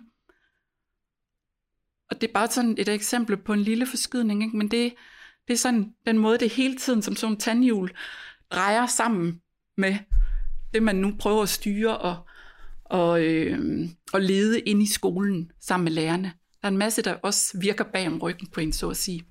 Og 2.09 2.21
det 2.21 2.27
er 2.27 2.33
bare 2.33 2.51
sådan 2.51 2.75
et 2.77 2.89
eksempel 2.89 3.37
på 3.37 3.53
en 3.53 3.61
lille 3.61 3.85
forskydning, 3.85 4.43
ikke? 4.43 4.57
men 4.57 4.71
det, 4.71 4.93
det 5.47 5.53
er 5.53 5.57
sådan 5.57 5.93
den 6.05 6.17
måde, 6.17 6.37
det 6.37 6.49
hele 6.49 6.75
tiden 6.75 7.01
som 7.01 7.15
sådan 7.15 7.33
en 7.33 7.39
tandhjul 7.39 7.91
drejer 8.51 8.87
sammen 8.87 9.41
med 9.77 9.97
det, 10.73 10.83
man 10.83 10.95
nu 10.95 11.15
prøver 11.19 11.43
at 11.43 11.49
styre 11.49 11.97
og, 11.97 12.27
og, 12.83 13.23
øh, 13.23 13.89
og 14.13 14.21
lede 14.21 14.59
ind 14.59 14.81
i 14.81 14.93
skolen 14.93 15.51
sammen 15.59 15.83
med 15.83 15.91
lærerne. 15.91 16.33
Der 16.61 16.67
er 16.67 16.71
en 16.71 16.77
masse, 16.77 17.01
der 17.01 17.13
også 17.13 17.57
virker 17.61 17.83
bag 17.83 18.07
om 18.07 18.17
ryggen 18.17 18.47
på 18.47 18.59
en, 18.59 18.73
så 18.73 18.89
at 18.89 18.97
sige. 18.97 19.23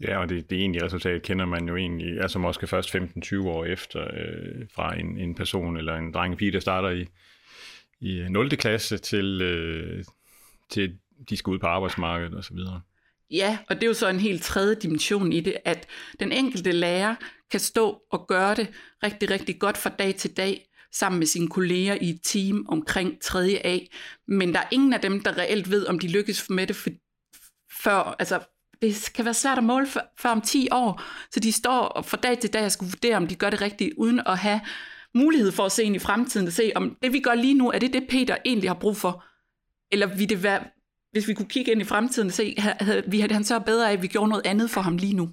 Ja, 0.00 0.18
og 0.18 0.28
det, 0.28 0.50
det 0.50 0.58
egentlige 0.58 0.84
resultat 0.84 1.22
kender 1.22 1.44
man 1.44 1.68
jo 1.68 1.76
egentlig, 1.76 2.20
altså 2.20 2.38
måske 2.38 2.66
først 2.66 2.96
15-20 2.96 3.38
år 3.38 3.64
efter 3.64 4.00
øh, 4.00 4.66
fra 4.74 4.98
en, 4.98 5.18
en 5.18 5.34
person 5.34 5.76
eller 5.76 5.96
en 5.96 6.12
dreng 6.12 6.36
pige, 6.36 6.52
der 6.52 6.60
starter 6.60 6.90
i, 6.90 7.06
i 8.00 8.26
0. 8.28 8.56
klasse 8.56 8.98
til, 8.98 9.42
øh, 9.42 10.04
til 10.70 10.98
de 11.28 11.36
skal 11.36 11.50
ud 11.50 11.58
på 11.58 11.66
arbejdsmarkedet 11.66 12.34
og 12.34 12.44
så 12.44 12.54
videre. 12.54 12.80
Ja, 13.30 13.58
og 13.68 13.76
det 13.76 13.82
er 13.82 13.86
jo 13.86 13.94
så 13.94 14.08
en 14.08 14.20
helt 14.20 14.42
tredje 14.42 14.74
dimension 14.74 15.32
i 15.32 15.40
det, 15.40 15.56
at 15.64 15.86
den 16.20 16.32
enkelte 16.32 16.72
lærer 16.72 17.14
kan 17.50 17.60
stå 17.60 18.02
og 18.10 18.26
gøre 18.28 18.54
det 18.54 18.68
rigtig, 19.02 19.30
rigtig 19.30 19.58
godt 19.58 19.76
fra 19.76 19.90
dag 19.90 20.14
til 20.14 20.36
dag, 20.36 20.66
sammen 20.92 21.18
med 21.18 21.26
sine 21.26 21.48
kolleger 21.48 21.94
i 22.00 22.10
et 22.10 22.20
team 22.22 22.66
omkring 22.68 23.20
3. 23.20 23.60
A, 23.64 23.78
men 24.28 24.54
der 24.54 24.60
er 24.60 24.68
ingen 24.70 24.92
af 24.92 25.00
dem, 25.00 25.20
der 25.20 25.38
reelt 25.38 25.70
ved, 25.70 25.86
om 25.86 25.98
de 25.98 26.08
lykkes 26.08 26.50
med 26.50 26.66
det 26.66 26.76
for, 26.76 26.90
før, 27.82 28.16
altså 28.18 28.40
det 28.82 29.10
kan 29.14 29.24
være 29.24 29.34
svært 29.34 29.58
at 29.58 29.64
måle 29.64 29.86
for, 29.86 30.00
for 30.18 30.28
om 30.28 30.40
10 30.40 30.68
år, 30.72 31.02
så 31.30 31.40
de 31.40 31.52
står 31.52 32.02
fra 32.06 32.16
dag 32.16 32.38
til 32.38 32.52
dag 32.52 32.64
og 32.64 32.72
skal 32.72 32.86
vurdere, 32.86 33.16
om 33.16 33.26
de 33.26 33.34
gør 33.34 33.50
det 33.50 33.60
rigtigt, 33.60 33.94
uden 33.96 34.20
at 34.26 34.38
have 34.38 34.60
mulighed 35.14 35.52
for 35.52 35.62
at 35.62 35.72
se 35.72 35.82
ind 35.84 35.96
i 35.96 35.98
fremtiden 35.98 36.46
og 36.46 36.52
se, 36.52 36.72
om 36.74 36.96
det 37.02 37.12
vi 37.12 37.20
gør 37.20 37.34
lige 37.34 37.54
nu, 37.54 37.70
er 37.70 37.78
det 37.78 37.92
det 37.92 38.06
Peter 38.08 38.36
egentlig 38.44 38.70
har 38.70 38.74
brug 38.74 38.96
for, 38.96 39.24
eller 39.92 40.06
vil 40.16 40.28
det 40.28 40.42
være, 40.42 40.64
hvis 41.12 41.28
vi 41.28 41.34
kunne 41.34 41.48
kigge 41.48 41.72
ind 41.72 41.80
i 41.80 41.84
fremtiden 41.84 42.26
og 42.26 42.32
se, 42.32 42.54
havde, 42.58 43.04
vi 43.06 43.20
havde 43.20 43.34
han 43.34 43.44
så 43.44 43.58
bedre 43.58 43.88
af, 43.88 43.92
at 43.92 44.02
vi 44.02 44.06
gjorde 44.06 44.28
noget 44.28 44.46
andet 44.46 44.70
for 44.70 44.80
ham 44.80 44.96
lige 44.96 45.16
nu. 45.16 45.30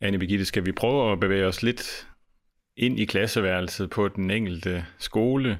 Anne 0.00 0.18
Birgitte, 0.18 0.44
skal 0.44 0.66
vi 0.66 0.72
prøve 0.72 1.12
at 1.12 1.20
bevæge 1.20 1.46
os 1.46 1.62
lidt 1.62 2.08
ind 2.76 3.00
i 3.00 3.04
klasseværelset 3.04 3.90
på 3.90 4.08
den 4.08 4.30
enkelte 4.30 4.86
skole, 4.98 5.58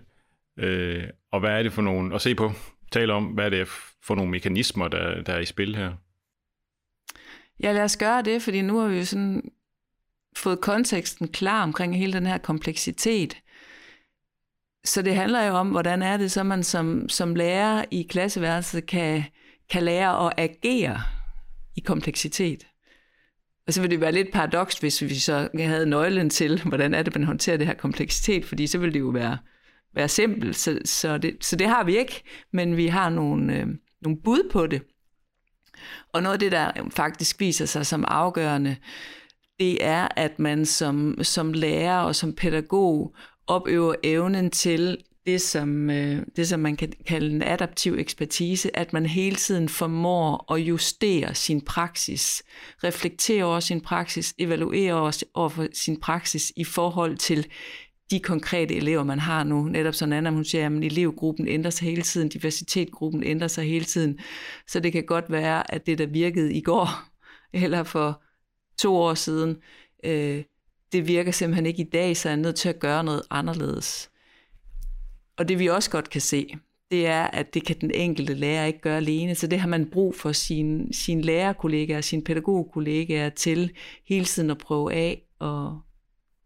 øh, 0.59 1.05
og 1.33 1.41
hvad 1.41 1.51
er 1.51 1.63
det 1.63 1.73
for 1.73 1.83
nogle, 1.83 2.15
at 2.15 2.21
se 2.21 2.35
på, 2.35 2.53
tale 2.95 3.13
om, 3.13 3.25
hvad 3.25 3.51
det 3.51 3.61
er 3.61 3.65
for 4.03 4.15
nogle 4.15 4.31
mekanismer, 4.31 4.89
der, 4.89 5.23
der 5.23 5.33
er 5.33 5.39
i 5.41 5.45
spil 5.45 5.77
her? 5.77 5.93
Ja, 7.61 7.73
lad 7.73 7.83
os 7.83 7.97
gøre 7.97 8.23
det, 8.23 8.43
fordi 8.43 8.63
nu 8.63 8.79
har 8.79 8.89
vi 8.89 8.99
jo 8.99 9.05
sådan 9.05 9.43
fået 10.37 10.61
konteksten 10.61 11.29
klar 11.29 11.63
omkring 11.63 11.99
hele 11.99 12.13
den 12.13 12.27
her 12.27 12.39
kompleksitet. 12.39 13.37
Så 14.85 15.03
det 15.03 15.15
handler 15.15 15.43
jo 15.43 15.55
om, 15.55 15.71
hvordan 15.71 16.03
er 16.03 16.17
det 16.17 16.33
så, 16.33 16.43
man 16.43 16.63
som, 16.63 17.09
som 17.09 17.35
lærer 17.35 17.85
i 17.91 18.07
klasseværelset 18.11 18.87
kan, 18.87 19.25
kan 19.71 19.83
lære 19.83 20.27
at 20.27 20.33
agere 20.37 21.01
i 21.77 21.81
kompleksitet. 21.81 22.67
Og 23.67 23.73
så 23.73 23.81
ville 23.81 23.91
det 23.91 24.01
være 24.01 24.13
lidt 24.13 24.33
paradoks, 24.33 24.79
hvis 24.79 25.03
vi 25.03 25.15
så 25.15 25.49
havde 25.59 25.87
nøglen 25.87 26.31
til, 26.31 26.63
hvordan 26.63 26.95
er 26.95 27.03
det, 27.03 27.15
man 27.15 27.25
håndterer 27.25 27.57
det 27.57 27.67
her 27.67 27.75
kompleksitet, 27.75 28.45
fordi 28.45 28.67
så 28.67 28.79
ville 28.79 28.93
det 28.93 29.01
jo 29.01 29.09
være, 29.09 29.39
være 29.95 30.09
simpelt. 30.09 30.57
Så, 30.57 30.79
så, 30.85 31.19
det, 31.19 31.37
så 31.41 31.57
det 31.57 31.69
har 31.69 31.85
vi 31.85 31.99
ikke, 31.99 32.23
men 32.53 32.77
vi 32.77 32.87
har 32.87 33.09
nogle, 33.11 33.55
øh, 33.57 33.67
nogle 34.03 34.19
bud 34.25 34.49
på 34.53 34.67
det. 34.67 34.83
Og 36.13 36.23
noget 36.23 36.33
af 36.33 36.39
det, 36.39 36.53
der 36.53 36.71
faktisk 36.91 37.41
viser 37.41 37.67
sig 37.67 37.87
som 37.87 38.05
afgørende, 38.09 38.77
det 39.61 39.85
er, 39.85 40.09
at 40.17 40.39
man 40.39 40.67
som, 40.67 41.17
som 41.23 41.53
lærer 41.53 41.99
og 41.99 42.17
som 42.17 42.33
pædagog 42.33 43.15
opøver 43.47 43.95
evnen 44.03 44.51
til 44.51 44.99
det 45.27 45.41
som, 45.41 45.91
øh, 45.91 46.23
det, 46.37 46.49
som 46.49 46.61
man 46.61 46.77
kan 46.77 46.93
kalde 47.07 47.31
en 47.31 47.43
adaptiv 47.43 47.95
ekspertise, 47.99 48.77
at 48.77 48.93
man 48.93 49.07
hele 49.07 49.37
tiden 49.37 49.69
formår 49.69 50.53
at 50.53 50.61
justere 50.61 51.35
sin 51.35 51.61
praksis, 51.61 52.43
reflektere 52.85 53.45
over 53.45 53.61
sin 53.61 53.81
praksis, 53.81 54.35
evaluere 54.39 55.13
over 55.35 55.69
sin 55.73 56.01
praksis 56.01 56.53
i 56.57 56.65
forhold 56.65 57.17
til 57.17 57.47
de 58.11 58.21
konkrete 58.21 58.77
elever, 58.77 59.03
man 59.03 59.19
har 59.19 59.45
nu. 59.45 59.65
Netop 59.65 59.95
sådan 59.95 60.13
Anna, 60.13 60.31
hun 60.31 60.45
siger, 60.45 60.67
at 60.67 60.73
elevgruppen 60.73 61.49
ændrer 61.49 61.71
sig 61.71 61.89
hele 61.89 62.03
tiden, 62.03 62.29
diversitetgruppen 62.29 63.25
ændrer 63.25 63.49
sig 63.49 63.65
hele 63.65 63.85
tiden. 63.85 64.19
Så 64.69 64.81
det 64.81 64.93
kan 64.93 65.07
godt 65.07 65.25
være, 65.31 65.75
at 65.75 65.87
det, 65.87 65.99
der 65.99 66.07
virkede 66.07 66.55
i 66.55 66.61
går, 66.61 66.89
eller 67.65 67.83
for 67.83 68.23
to 68.79 68.97
år 68.97 69.15
siden, 69.15 69.57
øh, 70.05 70.45
det 70.93 71.09
virker 71.09 71.33
simpelthen 71.33 71.67
ikke 71.67 71.83
i 71.83 71.91
dag, 71.93 72.17
så 72.17 72.29
er 72.29 72.37
nødt 72.37 72.57
til 72.57 72.69
at 72.69 72.79
gøre 72.79 73.05
noget 73.05 73.23
anderledes. 73.31 74.11
Og 75.37 75.49
det 75.49 75.59
vi 75.59 75.67
også 75.67 75.91
godt 75.91 76.11
kan 76.11 76.21
se, 76.21 76.57
det 76.91 77.07
er, 77.07 77.23
at 77.23 77.55
det 77.55 77.67
kan 77.67 77.77
den 77.81 77.91
enkelte 77.91 78.35
lærer 78.35 78.67
ikke 78.67 78.79
gøre 78.79 78.97
alene, 78.97 79.35
så 79.35 79.47
det 79.47 79.61
har 79.61 79.69
man 79.69 79.91
brug 79.91 80.15
for 80.15 80.33
sine, 80.33 80.95
sin 80.95 81.21
lærerkollegaer, 81.21 82.01
sine 82.01 82.25
pædagogkollegaer 82.25 83.29
til 83.29 83.71
hele 84.09 84.25
tiden 84.25 84.51
at 84.51 84.59
prøve 84.59 84.93
af 84.93 85.23
og, 85.39 85.81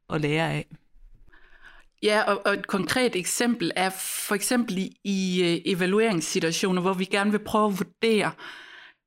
og 0.08 0.20
lære 0.20 0.52
af. 0.52 0.66
Ja, 2.02 2.22
og, 2.22 2.42
og 2.44 2.52
et 2.54 2.66
konkret 2.66 3.16
eksempel 3.16 3.72
er 3.76 3.90
for 4.28 4.34
eksempel 4.34 4.78
i, 4.78 4.96
i 5.04 5.42
øh, 5.42 5.72
evalueringssituationer, 5.72 6.82
hvor 6.82 6.92
vi 6.92 7.04
gerne 7.04 7.30
vil 7.30 7.44
prøve 7.44 7.66
at 7.66 7.78
vurdere 7.78 8.30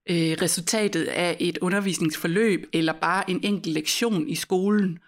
øh, 0.10 0.38
resultatet 0.42 1.06
af 1.06 1.38
et 1.40 1.58
undervisningsforløb 1.58 2.70
eller 2.74 2.94
bare 2.94 3.30
en 3.30 3.40
enkelt 3.44 3.74
lektion 3.74 4.30
i 4.30 4.36
skolen. 4.36 5.00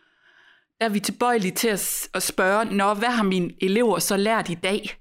Der 0.79 0.85
er 0.85 0.89
vi 0.89 0.99
tilbøjelige 0.99 1.51
til 1.51 1.67
at, 1.67 2.09
at 2.13 2.23
spørge, 2.23 2.65
Nå, 2.65 2.93
hvad 2.93 3.09
har 3.09 3.23
mine 3.23 3.53
elever 3.61 3.99
så 3.99 4.17
lært 4.17 4.49
i 4.49 4.55
dag? 4.55 4.97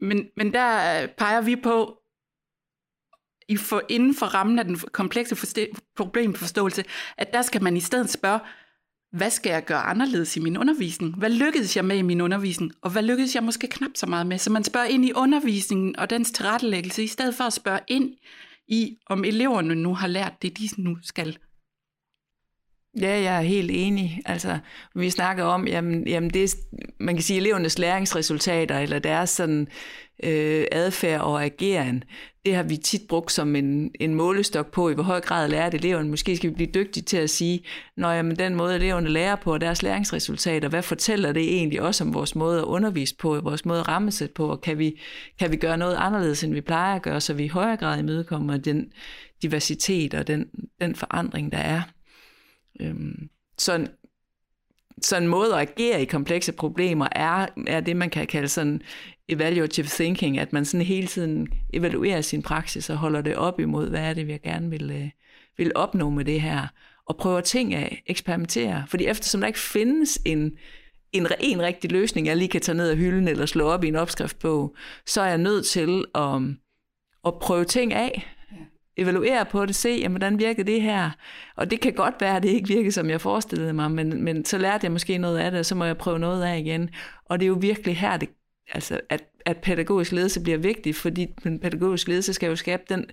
Men, 0.00 0.28
men 0.36 0.54
der 0.54 1.06
peger 1.06 1.40
vi 1.40 1.56
på, 1.56 1.98
i 3.48 3.56
for, 3.56 3.82
inden 3.88 4.14
for 4.14 4.26
rammen 4.26 4.58
af 4.58 4.64
den 4.64 4.76
komplekse 4.76 5.66
problemforståelse, 5.96 6.84
at 7.18 7.32
der 7.32 7.42
skal 7.42 7.62
man 7.62 7.76
i 7.76 7.80
stedet 7.80 8.10
spørge, 8.10 8.40
hvad 9.12 9.30
skal 9.30 9.50
jeg 9.50 9.64
gøre 9.64 9.82
anderledes 9.82 10.36
i 10.36 10.40
min 10.40 10.56
undervisning? 10.56 11.14
Hvad 11.16 11.30
lykkedes 11.30 11.76
jeg 11.76 11.84
med 11.84 11.96
i 11.96 12.02
min 12.02 12.20
undervisning? 12.20 12.72
Og 12.82 12.90
hvad 12.90 13.02
lykkedes 13.02 13.34
jeg 13.34 13.42
måske 13.42 13.66
knap 13.66 13.90
så 13.94 14.06
meget 14.06 14.26
med? 14.26 14.38
Så 14.38 14.52
man 14.52 14.64
spørger 14.64 14.86
ind 14.86 15.04
i 15.04 15.12
undervisningen 15.12 15.98
og 15.98 16.10
dens 16.10 16.30
tilrettelæggelse, 16.30 17.02
i 17.02 17.06
stedet 17.06 17.34
for 17.34 17.44
at 17.44 17.52
spørge 17.52 17.80
ind 17.88 18.14
i, 18.68 18.96
om 19.06 19.24
eleverne 19.24 19.74
nu 19.74 19.94
har 19.94 20.06
lært 20.06 20.42
det, 20.42 20.58
de 20.58 20.68
nu 20.78 20.96
skal. 21.02 21.38
Ja, 23.00 23.20
jeg 23.20 23.36
er 23.36 23.40
helt 23.40 23.70
enig. 23.74 24.20
Altså, 24.24 24.58
vi 24.94 25.10
snakker 25.10 25.44
om, 25.44 25.66
jamen, 25.66 26.08
jamen 26.08 26.30
det, 26.30 26.54
man 27.00 27.14
kan 27.14 27.22
sige, 27.22 27.40
elevernes 27.40 27.78
læringsresultater, 27.78 28.78
eller 28.78 28.98
deres 28.98 29.30
sådan, 29.30 29.68
øh, 30.22 30.64
adfærd 30.72 31.20
og 31.20 31.44
ageren, 31.44 32.04
det 32.44 32.54
har 32.54 32.62
vi 32.62 32.76
tit 32.76 33.02
brugt 33.08 33.32
som 33.32 33.56
en, 33.56 33.90
en 34.00 34.14
målestok 34.14 34.72
på, 34.72 34.90
i 34.90 34.94
hvor 34.94 35.02
høj 35.02 35.20
grad 35.20 35.48
lærer 35.48 35.70
eleverne. 35.70 36.08
Måske 36.08 36.36
skal 36.36 36.50
vi 36.50 36.54
blive 36.54 36.70
dygtige 36.74 37.04
til 37.04 37.16
at 37.16 37.30
sige, 37.30 37.64
når 37.96 38.12
jamen, 38.12 38.36
den 38.36 38.54
måde 38.54 38.74
eleverne 38.76 39.08
lærer 39.08 39.36
på, 39.36 39.52
og 39.52 39.60
deres 39.60 39.82
læringsresultater, 39.82 40.68
hvad 40.68 40.82
fortæller 40.82 41.32
det 41.32 41.56
egentlig 41.56 41.82
også 41.82 42.04
om 42.04 42.14
vores 42.14 42.34
måde 42.34 42.58
at 42.58 42.64
undervise 42.64 43.16
på, 43.16 43.40
vores 43.40 43.64
måde 43.64 43.80
at 43.80 43.88
rammesætte 43.88 44.34
på, 44.34 44.48
og 44.48 44.60
kan 44.60 44.78
vi, 44.78 45.00
kan 45.38 45.50
vi 45.50 45.56
gøre 45.56 45.78
noget 45.78 45.96
anderledes, 45.98 46.44
end 46.44 46.54
vi 46.54 46.60
plejer 46.60 46.96
at 46.96 47.02
gøre, 47.02 47.20
så 47.20 47.34
vi 47.34 47.44
i 47.44 47.48
højere 47.48 47.76
grad 47.76 47.98
imødekommer 47.98 48.56
den 48.56 48.92
diversitet 49.42 50.14
og 50.14 50.26
den, 50.26 50.46
den 50.80 50.94
forandring, 50.94 51.52
der 51.52 51.58
er. 51.58 51.82
Øhm, 52.82 53.28
så, 53.58 53.74
en, 53.74 53.88
så 55.02 55.16
en 55.16 55.28
måde 55.28 55.54
at 55.54 55.60
agere 55.60 56.02
i 56.02 56.04
komplekse 56.04 56.52
problemer 56.52 57.08
er, 57.12 57.46
er 57.66 57.80
det, 57.80 57.96
man 57.96 58.10
kan 58.10 58.26
kalde 58.26 58.48
sådan 58.48 58.82
evaluative 59.28 59.86
thinking, 59.86 60.38
at 60.38 60.52
man 60.52 60.64
sådan 60.64 60.86
hele 60.86 61.06
tiden 61.06 61.48
evaluerer 61.72 62.20
sin 62.20 62.42
praksis 62.42 62.90
og 62.90 62.96
holder 62.96 63.20
det 63.20 63.36
op 63.36 63.60
imod, 63.60 63.88
hvad 63.88 64.00
er 64.00 64.14
det, 64.14 64.26
vi 64.26 64.38
gerne 64.38 64.70
vil, 64.70 64.90
øh, 64.90 65.10
vil 65.56 65.72
opnå 65.74 66.10
med 66.10 66.24
det 66.24 66.40
her. 66.40 66.66
og 67.06 67.16
prøver 67.16 67.40
ting 67.40 67.74
af, 67.74 68.02
eksperimentere. 68.06 68.84
Fordi 68.88 69.06
eftersom 69.06 69.40
der 69.40 69.46
ikke 69.46 69.58
findes 69.58 70.18
en, 70.24 70.58
en, 71.12 71.26
en 71.40 71.62
rigtig 71.62 71.92
løsning, 71.92 72.26
jeg 72.26 72.36
lige 72.36 72.48
kan 72.48 72.60
tage 72.60 72.76
ned 72.76 72.90
af 72.90 72.96
hylden 72.96 73.28
eller 73.28 73.46
slå 73.46 73.64
op 73.64 73.84
i 73.84 73.88
en 73.88 73.96
opskriftbog, 73.96 74.76
så 75.06 75.20
er 75.20 75.26
jeg 75.26 75.38
nødt 75.38 75.66
til 75.66 76.04
at, 76.14 76.40
at 77.26 77.38
prøve 77.38 77.64
ting 77.64 77.92
af, 77.92 78.34
evaluere 78.96 79.44
på 79.44 79.66
det, 79.66 79.74
se, 79.74 79.88
jamen, 79.88 80.12
hvordan 80.12 80.38
virker 80.38 80.64
det 80.64 80.82
her? 80.82 81.10
Og 81.56 81.70
det 81.70 81.80
kan 81.80 81.92
godt 81.92 82.14
være, 82.20 82.36
at 82.36 82.42
det 82.42 82.48
ikke 82.48 82.68
virker, 82.68 82.90
som 82.90 83.10
jeg 83.10 83.20
forestillede 83.20 83.72
mig, 83.72 83.90
men, 83.90 84.24
men 84.24 84.44
så 84.44 84.58
lærte 84.58 84.84
jeg 84.84 84.92
måske 84.92 85.18
noget 85.18 85.38
af 85.38 85.50
det, 85.50 85.60
og 85.60 85.66
så 85.66 85.74
må 85.74 85.84
jeg 85.84 85.98
prøve 85.98 86.18
noget 86.18 86.44
af 86.44 86.58
igen. 86.58 86.90
Og 87.24 87.40
det 87.40 87.44
er 87.44 87.48
jo 87.48 87.58
virkelig 87.60 87.96
her, 87.96 88.16
det, 88.16 88.28
altså, 88.72 89.00
at, 89.10 89.24
at 89.46 89.56
pædagogisk 89.56 90.12
ledelse 90.12 90.42
bliver 90.42 90.58
vigtig, 90.58 90.94
fordi 90.94 91.26
den 91.44 91.60
pædagogisk 91.60 92.08
ledelse 92.08 92.32
skal 92.32 92.48
jo 92.48 92.56
skabe 92.56 92.82
den, 92.88 93.04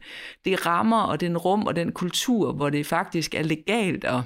de 0.46 0.56
rammer 0.56 1.02
og 1.02 1.22
den 1.22 1.38
rum 1.38 1.68
og 1.68 1.76
den 1.76 1.92
kultur, 1.92 2.54
hvor 2.54 2.70
det 2.70 2.86
faktisk 2.86 3.36
er 3.36 3.44
legalt 3.44 4.06
at 4.06 4.22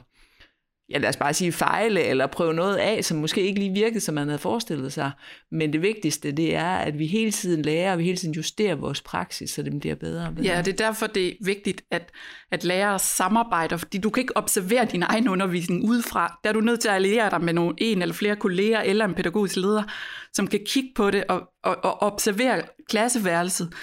ja, 0.93 0.97
lad 0.97 1.09
os 1.09 1.17
bare 1.17 1.33
sige 1.33 1.51
fejle, 1.51 2.03
eller 2.03 2.27
prøve 2.27 2.53
noget 2.53 2.75
af, 2.75 3.05
som 3.05 3.17
måske 3.17 3.41
ikke 3.41 3.59
lige 3.59 3.73
virkede, 3.73 3.99
som 3.99 4.15
man 4.15 4.27
havde 4.27 4.39
forestillet 4.39 4.93
sig. 4.93 5.11
Men 5.51 5.73
det 5.73 5.81
vigtigste, 5.81 6.31
det 6.31 6.55
er, 6.55 6.75
at 6.75 6.99
vi 6.99 7.07
hele 7.07 7.31
tiden 7.31 7.61
lærer, 7.61 7.91
og 7.91 7.97
vi 7.97 8.03
hele 8.03 8.17
tiden 8.17 8.33
justerer 8.33 8.75
vores 8.75 9.01
praksis, 9.01 9.49
så 9.49 9.63
det 9.63 9.79
bliver 9.79 9.95
bedre 9.95 10.27
og 10.27 10.35
bedre. 10.35 10.47
Ja, 10.47 10.61
det 10.61 10.81
er 10.81 10.85
derfor, 10.85 11.07
det 11.07 11.27
er 11.27 11.33
vigtigt, 11.41 11.81
at, 11.91 12.11
at 12.51 12.63
lærere 12.63 12.99
samarbejder, 12.99 13.77
fordi 13.77 13.97
du 13.97 14.09
kan 14.09 14.21
ikke 14.21 14.37
observere 14.37 14.85
din 14.85 15.03
egen 15.03 15.27
undervisning 15.27 15.83
udefra. 15.83 16.39
Der 16.43 16.49
er 16.49 16.53
du 16.53 16.61
nødt 16.61 16.79
til 16.79 16.89
at 16.89 16.95
alliere 16.95 17.29
dig 17.29 17.41
med 17.41 17.53
nogle, 17.53 17.75
en 17.77 18.01
eller 18.01 18.15
flere 18.15 18.35
kolleger, 18.35 18.81
eller 18.81 19.05
en 19.05 19.13
pædagogisk 19.13 19.55
leder, 19.55 19.83
som 20.33 20.47
kan 20.47 20.59
kigge 20.67 20.89
på 20.95 21.11
det 21.11 21.23
og, 21.29 21.41
og, 21.63 21.77
og 21.83 22.01
observere 22.01 22.61
klasseværelset, 22.89 23.73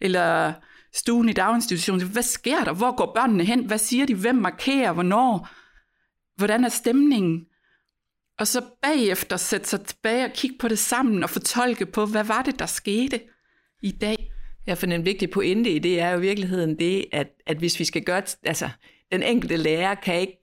eller 0.00 0.52
stuen 0.94 1.28
i 1.28 1.32
daginstitutionen. 1.32 2.06
Hvad 2.06 2.22
sker 2.22 2.64
der? 2.64 2.72
Hvor 2.72 2.96
går 2.96 3.12
børnene 3.14 3.44
hen? 3.44 3.64
Hvad 3.64 3.78
siger 3.78 4.06
de? 4.06 4.14
Hvem 4.14 4.34
markerer? 4.34 4.92
Hvornår? 4.92 5.48
Hvordan 6.40 6.64
er 6.64 6.68
stemningen? 6.68 7.46
Og 8.38 8.46
så 8.46 8.62
bagefter 8.82 9.36
sætte 9.36 9.68
sig 9.68 9.80
tilbage 9.80 10.24
og 10.24 10.32
kigge 10.32 10.56
på 10.58 10.68
det 10.68 10.78
sammen 10.78 11.22
og 11.22 11.30
fortolke 11.30 11.86
på, 11.86 12.06
hvad 12.06 12.24
var 12.24 12.42
det, 12.42 12.58
der 12.58 12.66
skete 12.66 13.20
i 13.82 13.90
dag? 13.90 14.32
Ja, 14.66 14.74
for 14.74 14.86
en 14.86 15.04
vigtig 15.04 15.30
pointe 15.30 15.70
i 15.70 15.78
det 15.78 16.00
er 16.00 16.10
jo 16.10 16.18
i 16.18 16.20
virkeligheden 16.20 16.78
det, 16.78 17.04
at, 17.12 17.28
at 17.46 17.56
hvis 17.56 17.78
vi 17.78 17.84
skal 17.84 18.02
gøre, 18.02 18.22
altså 18.42 18.68
den 19.12 19.22
enkelte 19.22 19.56
lærer 19.56 19.94
kan 19.94 20.20
ikke, 20.20 20.38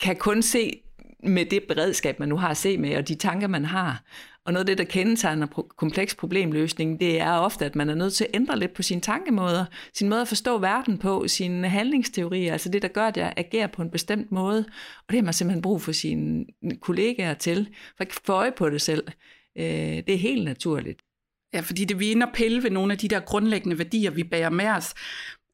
kan 0.00 0.16
kun 0.16 0.42
se 0.42 0.80
med 1.22 1.46
det 1.46 1.62
beredskab, 1.68 2.18
man 2.18 2.28
nu 2.28 2.36
har 2.36 2.48
at 2.48 2.56
se 2.56 2.78
med, 2.78 2.96
og 2.96 3.08
de 3.08 3.14
tanker, 3.14 3.46
man 3.46 3.64
har. 3.64 4.02
Og 4.48 4.52
noget 4.54 4.68
af 4.68 4.76
det, 4.76 4.78
der 4.78 4.92
kendetegner 4.92 5.46
kompleks 5.76 6.14
problemløsning, 6.14 7.00
det 7.00 7.20
er 7.20 7.32
ofte, 7.32 7.64
at 7.64 7.76
man 7.76 7.90
er 7.90 7.94
nødt 7.94 8.14
til 8.14 8.24
at 8.24 8.30
ændre 8.34 8.58
lidt 8.58 8.74
på 8.74 8.82
sine 8.82 9.00
tankemåder, 9.00 9.64
sin 9.94 10.08
måde 10.08 10.20
at 10.20 10.28
forstå 10.28 10.58
verden 10.58 10.98
på, 10.98 11.28
sine 11.28 11.68
handlingsteorier, 11.68 12.52
altså 12.52 12.68
det, 12.68 12.82
der 12.82 12.88
gør, 12.88 13.06
at 13.06 13.16
jeg 13.16 13.32
agerer 13.36 13.66
på 13.66 13.82
en 13.82 13.90
bestemt 13.90 14.32
måde. 14.32 14.58
Og 14.98 15.04
det 15.08 15.16
har 15.16 15.22
man 15.22 15.32
simpelthen 15.32 15.62
brug 15.62 15.82
for 15.82 15.92
sine 15.92 16.46
kollegaer 16.80 17.34
til, 17.34 17.68
for 17.96 18.04
at 18.04 18.20
få 18.24 18.32
øje 18.32 18.52
på 18.52 18.70
det 18.70 18.80
selv. 18.80 19.02
Øh, 19.58 19.64
det 20.06 20.10
er 20.10 20.18
helt 20.18 20.44
naturligt. 20.44 21.02
Ja, 21.54 21.60
fordi 21.60 21.84
det 21.84 21.98
vi 21.98 22.12
ender 22.12 22.26
pille 22.34 22.62
ved 22.62 22.70
nogle 22.70 22.92
af 22.92 22.98
de 22.98 23.08
der 23.08 23.20
grundlæggende 23.20 23.78
værdier, 23.78 24.10
vi 24.10 24.24
bærer 24.24 24.50
med 24.50 24.66
os. 24.66 24.94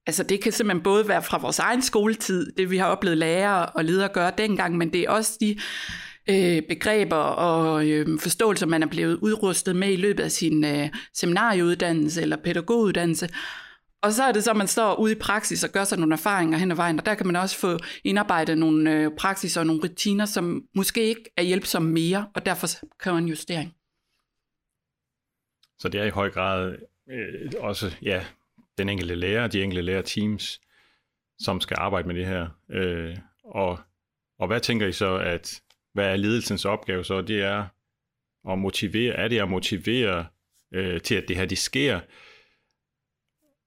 Altså 0.07 0.23
det 0.23 0.43
kan 0.43 0.53
simpelthen 0.53 0.83
både 0.83 1.09
være 1.09 1.23
fra 1.23 1.39
vores 1.39 1.59
egen 1.59 1.83
skoletid, 1.83 2.53
det 2.53 2.71
vi 2.71 2.77
har 2.77 2.87
oplevet 2.87 3.19
lærere 3.19 3.67
og 3.67 3.85
ledere 3.85 4.09
gøre 4.09 4.33
dengang, 4.39 4.77
men 4.77 4.93
det 4.93 5.01
er 5.01 5.11
også 5.11 5.37
de 5.41 5.59
øh, 6.31 6.63
begreber 6.69 7.17
og 7.17 7.89
øh, 7.89 8.19
forståelser, 8.21 8.67
man 8.67 8.83
er 8.83 8.87
blevet 8.87 9.17
udrustet 9.17 9.77
med 9.77 9.93
i 9.93 9.97
løbet 9.97 10.23
af 10.23 10.31
sin 10.31 10.65
øh, 10.65 10.89
seminarieuddannelse 11.13 12.23
eller 12.23 12.37
pædagoguddannelse. 12.37 13.29
Og 14.03 14.13
så 14.13 14.25
er 14.25 14.33
det 14.33 14.45
så, 14.45 14.51
at 14.51 14.57
man 14.57 14.69
står 14.69 14.95
ude 14.95 15.13
i 15.13 15.19
praksis 15.21 15.65
og 15.65 15.71
gør 15.71 15.85
sig 15.85 15.99
nogle 15.99 16.15
erfaringer 16.15 16.59
hen 16.59 16.71
ad 16.71 16.77
vejen, 16.77 16.99
og 16.99 17.07
der 17.07 17.15
kan 17.15 17.27
man 17.27 17.37
også 17.37 17.59
få 17.59 17.79
indarbejdet 18.05 18.59
nogle 18.59 18.93
øh, 18.93 19.11
praksis 19.19 19.57
og 19.57 19.67
nogle 19.67 19.83
rutiner, 19.83 20.25
som 20.25 20.65
måske 20.75 21.03
ikke 21.03 21.25
er 21.37 21.43
hjælpsomme 21.43 21.93
mere, 21.93 22.27
og 22.35 22.47
derfor 22.47 22.67
kræver 22.99 23.19
en 23.19 23.29
justering. 23.29 23.75
Så 25.79 25.89
det 25.89 26.01
er 26.01 26.05
i 26.05 26.11
høj 26.11 26.31
grad 26.31 26.77
øh, 27.11 27.53
også 27.61 27.97
ja, 28.03 28.25
den 28.79 28.89
enkelte 28.89 29.15
lærer, 29.15 29.47
de 29.47 29.63
enkelte 29.63 29.83
lærerteams, 29.83 30.61
som 31.39 31.61
skal 31.61 31.77
arbejde 31.81 32.09
med 32.09 32.15
det 32.15 32.27
her. 32.27 32.49
Øh, 32.71 33.17
og, 33.45 33.79
og 34.39 34.47
hvad 34.47 34.61
tænker 34.61 34.87
I 34.87 34.93
så, 34.93 35.17
at 35.17 35.61
hvad 35.95 36.07
er 36.07 36.17
ledelsens 36.17 36.65
opgave 36.65 37.05
så? 37.05 37.21
Det 37.21 37.43
er 37.43 37.67
at 38.51 38.59
motivere, 38.59 39.15
er 39.15 39.29
det 39.29 39.41
at 39.41 39.49
motivere 39.49 40.27
øh, 40.75 41.01
til, 41.01 41.15
at 41.15 41.25
det 41.29 41.37
her 41.37 41.47
det 41.47 41.59
sker, 41.59 42.01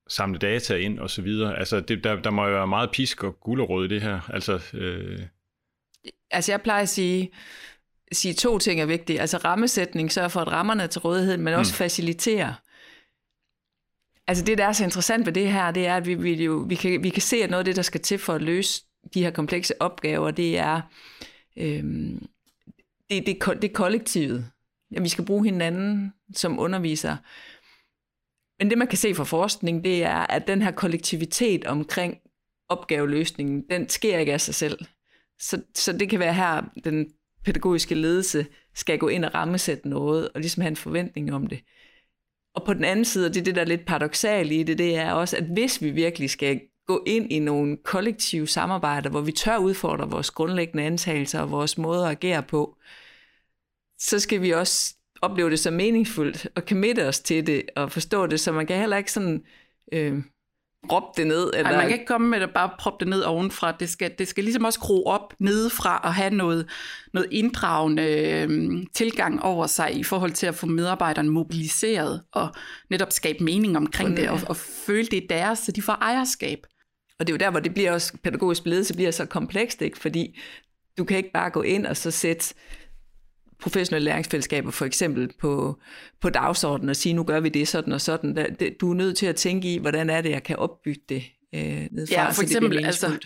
samle 0.10 0.40
data 0.40 0.76
ind 0.76 1.00
og 1.00 1.10
så 1.10 1.22
videre. 1.22 1.60
Altså, 1.60 1.80
det, 1.80 2.04
der, 2.04 2.22
der 2.22 2.30
må 2.30 2.46
jo 2.46 2.54
være 2.54 2.68
meget 2.68 2.92
pisk 2.92 3.24
og 3.24 3.40
gulerod 3.40 3.86
i 3.86 3.88
det 3.88 4.02
her. 4.02 4.30
Altså, 4.34 4.62
øh... 4.74 5.20
altså 6.32 6.52
jeg 6.52 6.62
plejer 6.62 6.82
at 6.82 6.90
sige, 6.90 7.32
sige 8.12 8.34
to 8.34 8.60
ting 8.60 8.82
er 8.82 8.86
vigtige. 8.86 9.22
Altså 9.22 9.38
rammesætning, 9.38 10.12
sørge 10.12 10.30
for, 10.30 10.40
at 10.40 10.48
rammerne 10.48 10.84
er 10.84 10.88
til 10.88 11.02
rådighed, 11.02 11.38
men 11.38 11.54
også 11.54 11.74
mm. 11.74 11.78
facilitere. 11.78 12.56
Altså 14.28 14.46
det, 14.46 14.58
der 14.58 14.66
er 14.66 14.72
så 14.72 14.84
interessant 14.84 15.26
ved 15.26 15.34
det 15.34 15.52
her, 15.52 15.72
det 15.72 15.88
er, 15.88 15.96
at 15.96 16.06
vi, 16.06 16.14
vi, 16.14 16.44
jo, 16.44 16.66
vi, 16.68 16.76
kan, 16.76 17.04
vi 17.04 17.10
kan 17.10 17.22
se, 17.22 17.38
at 17.38 17.50
noget 17.50 17.60
af 17.60 17.66
det, 17.66 17.76
der 17.76 17.82
skal 17.82 18.02
til 18.02 18.18
for 18.18 18.34
at 18.34 18.42
løse 18.42 18.84
de 19.14 19.24
her 19.24 19.32
komplekse 19.32 19.82
opgaver, 19.82 20.32
det 20.32 20.58
er 20.58 20.82
Øhm, 21.58 22.28
det, 23.10 23.26
det, 23.26 23.62
det 23.62 23.70
er 23.70 23.74
kollektivet. 23.74 24.52
Ja, 24.92 25.02
vi 25.02 25.10
skal 25.10 25.26
bruge 25.26 25.46
hinanden 25.46 26.14
som 26.36 26.60
undervisere. 26.60 27.18
Men 28.60 28.70
det, 28.70 28.78
man 28.78 28.88
kan 28.88 28.98
se 28.98 29.16
fra 29.16 29.24
forskning, 29.24 29.84
det 29.84 30.04
er, 30.04 30.18
at 30.18 30.48
den 30.48 30.62
her 30.62 30.72
kollektivitet 30.72 31.66
omkring 31.66 32.18
opgaveløsningen, 32.70 33.64
den 33.70 33.90
sker 33.90 34.18
ikke 34.18 34.34
af 34.34 34.42
sig 34.42 34.56
selv. 34.56 34.86
Så, 35.40 35.62
så 35.76 35.94
det 35.94 36.10
kan 36.10 36.20
være 36.20 36.34
her, 36.34 36.64
den 36.84 37.14
pædagogiske 37.46 37.96
ledelse 37.96 38.46
skal 38.76 39.00
gå 39.00 39.08
ind 39.08 39.26
og 39.26 39.34
rammesætte 39.34 39.90
noget, 39.90 40.30
og 40.30 40.42
ligesom 40.42 40.62
have 40.62 40.70
en 40.70 40.76
forventning 40.76 41.34
om 41.34 41.48
det. 41.48 41.60
Og 42.56 42.66
på 42.66 42.74
den 42.74 42.84
anden 42.84 43.06
side, 43.06 43.28
og 43.28 43.34
det 43.34 43.40
er 43.40 43.44
det, 43.44 43.56
der 43.56 43.62
er 43.62 43.66
lidt 43.66 43.86
paradoxalt 43.86 44.52
i 44.52 44.64
det, 44.64 44.78
det 44.78 44.96
er 44.96 45.12
også, 45.12 45.38
at 45.38 45.44
hvis 45.44 45.82
vi 45.82 45.92
virkelig 45.92 46.30
skal 46.30 46.62
gå 46.88 47.04
ind 47.08 47.32
i 47.32 47.40
nogle 47.40 47.78
kollektive 47.78 48.48
samarbejder, 48.48 49.10
hvor 49.10 49.22
vi 49.22 49.32
tør 49.32 49.58
udfordre 49.58 50.10
vores 50.10 50.32
grundlæggende 50.32 50.84
antagelser 50.84 51.40
og 51.40 51.52
vores 51.52 51.78
måde 51.78 52.06
at 52.06 52.12
agere 52.12 52.44
på, 52.44 52.78
så 54.00 54.20
skal 54.20 54.42
vi 54.42 54.52
også 54.52 54.96
opleve 55.22 55.50
det 55.50 55.60
som 55.60 55.74
meningsfuldt 55.74 56.48
og 56.56 56.64
committe 56.70 57.08
os 57.08 57.20
til 57.20 57.48
det 57.48 57.64
og 57.76 57.92
forstå 57.92 58.28
det, 58.28 58.40
så 58.40 58.52
man 58.52 58.68
kan 58.68 58.80
heller 58.80 58.98
ikke 58.98 59.12
sådan 59.12 59.44
øh, 59.94 60.22
råbe 60.92 61.06
det 61.18 61.28
ned. 61.28 61.52
Eller... 61.54 61.72
Ej, 61.72 61.78
man 61.78 61.88
kan 61.88 61.94
ikke 61.94 62.06
komme 62.06 62.28
med 62.28 62.42
at 62.42 62.54
bare 62.54 62.70
proppe 62.80 63.06
det 63.06 63.10
ned 63.10 63.22
ovenfra. 63.22 63.72
Det 63.72 63.90
skal, 63.90 64.12
det 64.20 64.28
skal 64.28 64.44
ligesom 64.44 64.64
også 64.64 64.80
gro 64.80 65.06
op 65.06 65.34
nedefra 65.40 66.02
og 66.04 66.14
have 66.14 66.30
noget, 66.30 66.70
noget 67.14 67.28
inddragende 67.32 68.04
øh, 68.04 68.78
tilgang 68.94 69.44
over 69.44 69.68
sig 69.68 69.96
i 69.96 70.04
forhold 70.04 70.32
til 70.32 70.48
at 70.48 70.56
få 70.56 70.66
medarbejderne 70.66 71.30
mobiliseret 71.30 72.24
og 72.32 72.48
netop 72.90 73.12
skabe 73.12 73.44
mening 73.44 73.78
omkring 73.78 74.18
det 74.18 74.30
og, 74.30 74.40
og 74.50 74.58
føle 74.58 75.06
det 75.06 75.24
er 75.24 75.28
deres, 75.30 75.60
så 75.60 75.72
de 75.72 75.82
får 75.82 75.94
ejerskab. 75.94 76.60
Og 77.20 77.28
det 77.28 77.34
er 77.34 77.36
jo 77.36 77.38
der, 77.38 77.52
hvor 77.52 77.60
det 77.60 77.74
bliver 77.74 77.92
også, 77.92 78.14
pædagogisk 78.24 78.66
ledelse 78.66 78.94
bliver 78.94 79.12
så 79.12 79.26
komplekst, 79.26 79.82
ikke? 79.82 79.98
fordi 79.98 80.40
du 80.98 81.04
kan 81.04 81.18
ikke 81.18 81.32
bare 81.34 81.50
gå 81.50 81.62
ind 81.62 81.86
og 81.86 81.98
så 81.98 82.12
sætte 82.12 82.54
professionelle 83.60 84.06
læringsfællesskaber 84.06 84.72
for 84.72 84.86
eksempel 84.86 85.32
på, 85.40 85.80
på 86.22 86.30
dagsordenen 86.30 86.90
og 86.90 86.96
sige, 86.96 87.14
nu 87.14 87.24
gør 87.24 87.40
vi 87.40 87.50
det 87.50 87.68
sådan 87.68 87.94
og 87.94 88.02
sådan. 88.02 88.56
Du 88.82 88.92
er 88.92 88.96
nødt 88.96 89.18
til 89.18 89.26
at 89.26 89.36
tænke 89.36 89.74
i, 89.74 89.78
hvordan 89.78 90.10
er 90.10 90.22
det, 90.22 90.30
jeg 90.30 90.44
kan 90.44 90.56
opbygge 90.56 91.02
det 91.10 91.24
øh, 91.56 91.88
nedfra, 91.92 92.22
ja, 92.22 92.30
for 92.30 92.42
eksempel, 92.42 92.86
altså, 92.86 93.18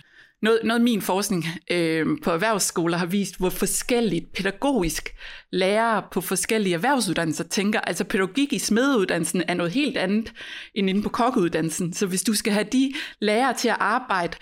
noget, 0.42 0.60
noget 0.64 0.80
af 0.80 0.84
min 0.84 1.02
forskning 1.02 1.46
øh, 1.72 2.06
på 2.24 2.32
erhvervsskoler 2.32 2.98
har 2.98 3.06
vist, 3.06 3.38
hvor 3.38 3.50
forskelligt 3.50 4.34
pædagogisk 4.34 5.16
lærere 5.52 6.04
på 6.12 6.22
forskellige 6.22 6.74
erhvervsuddannelser 6.74 7.44
tænker. 7.44 7.82
Altså 7.82 8.04
pædagogik 8.04 8.54
i 8.54 8.60
smedeuddannelsen 8.60 9.44
er 9.48 9.54
noget 9.54 9.72
helt 9.72 9.98
andet 9.98 10.34
end 10.76 10.90
inde 10.90 11.04
på 11.04 11.10
kokkeuddannelsen. 11.10 11.94
Så 11.94 12.06
hvis 12.06 12.24
du 12.24 12.34
skal 12.34 12.54
have 12.54 12.68
de 12.72 12.94
lærere 13.20 13.54
til 13.54 13.68
at 13.68 13.78
arbejde 13.80 14.38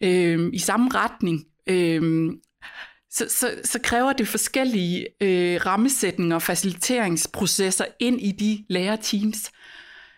øh, 0.00 0.50
i 0.52 0.58
samme 0.58 0.90
retning, 0.94 1.44
øh, 1.66 2.30
så, 3.10 3.26
så, 3.28 3.50
så 3.64 3.78
kræver 3.82 4.12
det 4.12 4.28
forskellige 4.28 5.06
øh, 5.20 5.66
rammesætninger 5.66 6.36
og 6.36 6.42
faciliteringsprocesser 6.42 7.84
ind 8.00 8.20
i 8.20 8.32
de 8.32 8.64
lærerteams. 8.68 9.50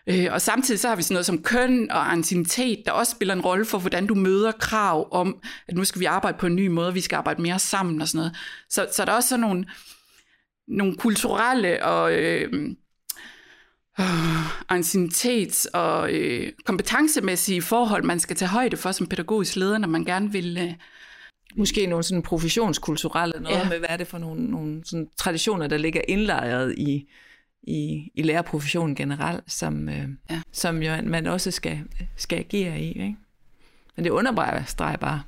Øh, 0.07 0.27
og 0.31 0.41
samtidig 0.41 0.79
så 0.79 0.87
har 0.87 0.95
vi 0.95 1.03
sådan 1.03 1.13
noget 1.13 1.25
som 1.25 1.43
køn 1.43 1.91
og 1.91 2.11
anciennitet, 2.11 2.83
der 2.85 2.91
også 2.91 3.11
spiller 3.11 3.33
en 3.33 3.41
rolle 3.41 3.65
for, 3.65 3.79
hvordan 3.79 4.07
du 4.07 4.15
møder 4.15 4.51
krav 4.51 5.07
om, 5.11 5.41
at 5.67 5.75
nu 5.75 5.83
skal 5.83 5.99
vi 5.99 6.05
arbejde 6.05 6.37
på 6.37 6.45
en 6.45 6.55
ny 6.55 6.67
måde, 6.67 6.93
vi 6.93 7.01
skal 7.01 7.15
arbejde 7.15 7.41
mere 7.41 7.59
sammen 7.59 8.01
og 8.01 8.07
sådan 8.07 8.17
noget. 8.17 8.35
Så, 8.69 8.87
så 8.95 9.05
der 9.05 9.11
er 9.11 9.15
også 9.15 9.29
sådan 9.29 9.41
nogle, 9.41 9.65
nogle 10.67 10.95
kulturelle 10.95 11.85
og 11.85 12.13
øh, 12.13 12.49
øh, 13.99 14.71
anciennitets- 14.71 15.69
og 15.73 16.13
øh, 16.13 16.51
kompetencemæssige 16.65 17.61
forhold, 17.61 18.03
man 18.03 18.19
skal 18.19 18.35
tage 18.35 18.49
højde 18.49 18.77
for 18.77 18.91
som 18.91 19.07
pædagogisk 19.07 19.55
leder, 19.55 19.77
når 19.77 19.87
man 19.87 20.05
gerne 20.05 20.31
vil... 20.31 20.57
Øh, 20.57 20.73
Måske 21.55 21.85
nogle 21.85 22.03
sådan 22.03 22.23
professionskulturelle 22.23 23.33
noget 23.39 23.57
ja. 23.57 23.69
med, 23.69 23.79
hvad 23.79 23.89
er 23.89 23.97
det 23.97 24.07
for 24.07 24.17
nogle, 24.17 24.45
nogle 24.45 24.81
sådan 24.85 25.07
traditioner, 25.17 25.67
der 25.67 25.77
ligger 25.77 26.01
indlejret 26.07 26.75
i, 26.77 27.09
i, 27.63 28.11
i 28.15 28.21
lærerprofessionen 28.21 28.95
generelt, 28.95 29.51
som, 29.51 29.89
øh, 29.89 30.09
ja. 30.29 30.41
som 30.51 30.83
jo 30.83 31.01
man 31.03 31.27
også 31.27 31.51
skal, 31.51 31.81
skal 32.15 32.39
agere 32.39 32.79
i. 32.79 32.87
Ikke? 32.87 33.15
Men 33.95 34.05
det 34.05 34.11
understreger 34.11 34.97
bare 34.97 35.21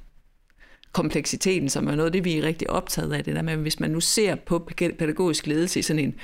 kompleksiteten, 0.92 1.70
som 1.70 1.88
er 1.88 1.96
noget 1.96 2.06
af 2.06 2.12
det, 2.12 2.24
vi 2.24 2.38
er 2.38 2.44
rigtig 2.44 2.70
optaget 2.70 3.14
af, 3.14 3.24
det 3.24 3.36
der 3.36 3.42
med, 3.42 3.56
hvis 3.56 3.80
man 3.80 3.92
nu 3.92 4.00
ser 4.00 4.36
på 4.36 4.70
pædagogisk 4.80 5.48
ledelse 5.48 5.80
i 5.80 5.82
sådan 5.82 6.04
en 6.04 6.16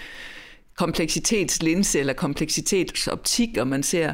kompleksitetslinse 0.76 2.00
eller 2.00 2.14
kompleksitetsoptik, 2.14 3.58
og 3.58 3.68
man 3.68 3.84
ser 3.84 4.14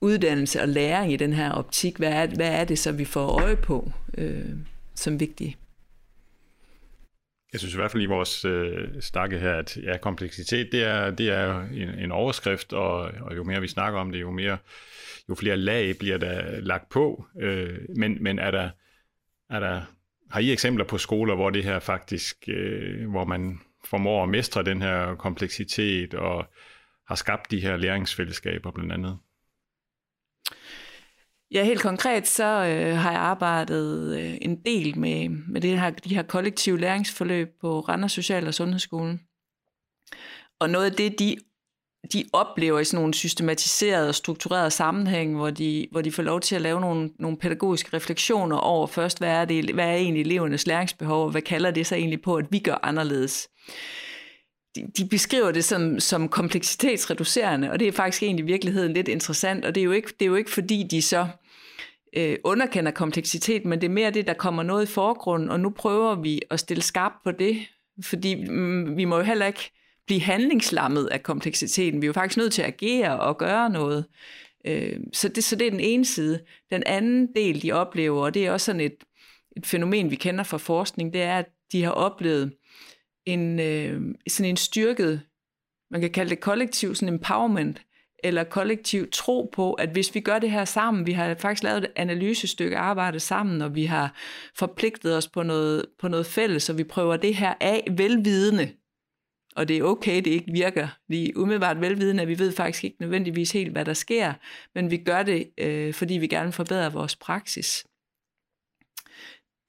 uddannelse 0.00 0.62
og 0.62 0.68
læring 0.68 1.12
i 1.12 1.16
den 1.16 1.32
her 1.32 1.52
optik, 1.52 1.96
hvad 1.96 2.12
er, 2.12 2.26
hvad 2.26 2.48
er 2.48 2.64
det 2.64 2.78
så, 2.78 2.92
vi 2.92 3.04
får 3.04 3.26
øje 3.26 3.56
på 3.56 3.92
øh, 4.18 4.44
som 4.94 5.20
vigtigt? 5.20 5.56
Jeg 7.52 7.60
synes 7.60 7.74
i 7.74 7.76
hvert 7.76 7.90
fald 7.90 8.02
i 8.02 8.06
vores 8.06 8.44
øh, 8.44 8.88
stakke 9.00 9.38
her, 9.38 9.54
at 9.54 9.76
ja, 9.76 9.96
kompleksitet, 9.96 10.72
det 10.72 10.84
er, 10.84 11.10
det 11.10 11.28
er 11.28 11.60
en, 11.60 11.88
en 11.88 12.12
overskrift, 12.12 12.72
og, 12.72 12.98
og 13.20 13.36
jo 13.36 13.44
mere 13.44 13.60
vi 13.60 13.68
snakker 13.68 14.00
om 14.00 14.12
det, 14.12 14.20
jo 14.20 14.30
mere 14.30 14.58
jo 15.28 15.34
flere 15.34 15.56
lag 15.56 15.98
bliver 15.98 16.18
der 16.18 16.60
lagt 16.60 16.88
på. 16.88 17.26
Øh, 17.40 17.78
men, 17.96 18.22
men 18.22 18.38
er 18.38 18.50
der, 18.50 18.70
er 19.50 19.60
der, 19.60 19.82
har 20.30 20.40
I 20.40 20.52
eksempler 20.52 20.84
på 20.84 20.98
skoler, 20.98 21.34
hvor 21.34 21.50
det 21.50 21.64
her 21.64 21.78
faktisk, 21.78 22.36
øh, 22.48 23.10
hvor 23.10 23.24
man 23.24 23.60
formår 23.84 24.22
at 24.22 24.28
mestre 24.28 24.62
den 24.62 24.82
her 24.82 25.14
kompleksitet 25.14 26.14
og 26.14 26.46
har 27.06 27.14
skabt 27.14 27.50
de 27.50 27.60
her 27.60 27.76
læringsfællesskaber 27.76 28.70
blandt 28.70 28.92
andet? 28.92 29.18
Ja, 31.52 31.64
helt 31.64 31.80
konkret 31.80 32.26
så 32.26 32.44
øh, 32.44 32.96
har 32.96 33.10
jeg 33.12 33.20
arbejdet 33.20 34.18
øh, 34.18 34.38
en 34.40 34.56
del 34.56 34.98
med, 34.98 35.28
med 35.28 35.60
det 35.60 35.80
her, 35.80 35.90
de 35.90 36.14
her 36.14 36.22
kollektive 36.22 36.80
læringsforløb 36.80 37.48
på 37.60 37.80
Randers 37.80 38.12
Social- 38.12 38.46
og 38.46 38.54
Sundhedsskolen. 38.54 39.20
Og 40.60 40.70
noget 40.70 40.84
af 40.84 40.92
det, 40.92 41.18
de, 41.18 41.36
de 42.12 42.24
oplever 42.32 42.80
i 42.80 42.84
sådan 42.84 43.00
nogle 43.00 43.14
systematiserede 43.14 44.08
og 44.08 44.14
strukturerede 44.14 44.70
sammenhæng, 44.70 45.36
hvor 45.36 45.50
de, 45.50 45.88
hvor 45.90 46.00
de 46.00 46.12
får 46.12 46.22
lov 46.22 46.40
til 46.40 46.54
at 46.54 46.62
lave 46.62 46.80
nogle, 46.80 47.10
nogle 47.18 47.38
pædagogiske 47.38 47.96
refleksioner 47.96 48.56
over 48.56 48.86
først, 48.86 49.18
hvad 49.18 49.30
er, 49.30 49.44
det, 49.44 49.70
hvad 49.74 49.86
er 49.86 49.94
egentlig 49.94 50.20
elevernes 50.20 50.66
læringsbehov, 50.66 51.24
og 51.24 51.30
hvad 51.30 51.42
kalder 51.42 51.70
det 51.70 51.86
så 51.86 51.94
egentlig 51.94 52.22
på, 52.22 52.36
at 52.36 52.46
vi 52.50 52.58
gør 52.58 52.78
anderledes 52.82 53.48
de, 54.74 54.86
de 54.96 55.08
beskriver 55.08 55.52
det 55.52 55.64
som, 55.64 56.00
som 56.00 56.28
kompleksitetsreducerende, 56.28 57.70
og 57.70 57.80
det 57.80 57.88
er 57.88 57.92
faktisk 57.92 58.22
egentlig 58.22 58.42
i 58.42 58.46
virkeligheden 58.46 58.92
lidt 58.92 59.08
interessant, 59.08 59.64
og 59.64 59.74
det 59.74 59.80
er 59.80 59.84
jo 59.84 59.92
ikke, 59.92 60.08
det 60.08 60.22
er 60.22 60.26
jo 60.26 60.34
ikke 60.34 60.50
fordi 60.50 60.86
de 60.90 61.02
så 61.02 61.28
øh, 62.16 62.38
underkender 62.44 62.90
kompleksitet, 62.90 63.64
men 63.64 63.80
det 63.80 63.86
er 63.86 63.92
mere 63.92 64.10
det, 64.10 64.26
der 64.26 64.34
kommer 64.34 64.62
noget 64.62 64.82
i 64.82 64.92
forgrunden, 64.92 65.50
og 65.50 65.60
nu 65.60 65.70
prøver 65.70 66.14
vi 66.14 66.40
at 66.50 66.60
stille 66.60 66.82
skarpt 66.82 67.24
på 67.24 67.30
det, 67.30 67.56
fordi 68.02 68.50
mm, 68.50 68.96
vi 68.96 69.04
må 69.04 69.16
jo 69.16 69.22
heller 69.22 69.46
ikke 69.46 69.70
blive 70.06 70.20
handlingslammet 70.20 71.06
af 71.06 71.22
kompleksiteten. 71.22 72.02
Vi 72.02 72.04
er 72.04 72.08
jo 72.08 72.12
faktisk 72.12 72.36
nødt 72.36 72.52
til 72.52 72.62
at 72.62 72.68
agere 72.68 73.20
og 73.20 73.38
gøre 73.38 73.70
noget. 73.70 74.04
Øh, 74.66 75.00
så, 75.12 75.28
det, 75.28 75.44
så 75.44 75.56
det 75.56 75.66
er 75.66 75.70
den 75.70 75.80
ene 75.80 76.04
side. 76.04 76.40
Den 76.70 76.82
anden 76.86 77.28
del, 77.36 77.62
de 77.62 77.72
oplever, 77.72 78.24
og 78.24 78.34
det 78.34 78.46
er 78.46 78.52
også 78.52 78.64
sådan 78.64 78.80
et, 78.80 78.96
et 79.56 79.66
fænomen, 79.66 80.10
vi 80.10 80.16
kender 80.16 80.44
fra 80.44 80.58
forskning, 80.58 81.12
det 81.12 81.22
er, 81.22 81.38
at 81.38 81.46
de 81.72 81.82
har 81.82 81.90
oplevet 81.90 82.52
en, 83.26 83.60
øh, 83.60 84.02
sådan 84.28 84.50
en 84.50 84.56
styrket, 84.56 85.20
man 85.90 86.00
kan 86.00 86.10
kalde 86.10 86.30
det 86.30 86.40
kollektiv 86.40 86.94
sådan 86.94 87.14
empowerment, 87.14 87.82
eller 88.24 88.44
kollektiv 88.44 89.10
tro 89.10 89.50
på, 89.52 89.72
at 89.72 89.88
hvis 89.88 90.14
vi 90.14 90.20
gør 90.20 90.38
det 90.38 90.50
her 90.50 90.64
sammen, 90.64 91.06
vi 91.06 91.12
har 91.12 91.34
faktisk 91.34 91.62
lavet 91.62 91.84
et 91.84 91.90
analysestykke 91.96 92.76
arbejde 92.76 93.20
sammen, 93.20 93.62
og 93.62 93.74
vi 93.74 93.84
har 93.84 94.14
forpligtet 94.54 95.16
os 95.16 95.28
på 95.28 95.42
noget, 95.42 95.86
på 96.00 96.08
noget 96.08 96.26
fælles, 96.26 96.70
og 96.70 96.78
vi 96.78 96.84
prøver 96.84 97.16
det 97.16 97.34
her 97.34 97.54
af 97.60 97.86
velvidende, 97.96 98.72
og 99.56 99.68
det 99.68 99.78
er 99.78 99.82
okay, 99.82 100.16
det 100.16 100.26
ikke 100.26 100.52
virker 100.52 100.88
lige 101.08 101.36
umiddelbart 101.36 101.80
velvidende, 101.80 102.22
at 102.22 102.28
vi 102.28 102.38
ved 102.38 102.52
faktisk 102.52 102.84
ikke 102.84 102.96
nødvendigvis 103.00 103.52
helt, 103.52 103.72
hvad 103.72 103.84
der 103.84 103.94
sker, 103.94 104.32
men 104.74 104.90
vi 104.90 104.96
gør 104.96 105.22
det, 105.22 105.50
øh, 105.58 105.94
fordi 105.94 106.14
vi 106.14 106.26
gerne 106.26 106.52
forbedrer 106.52 106.90
vores 106.90 107.16
praksis. 107.16 107.86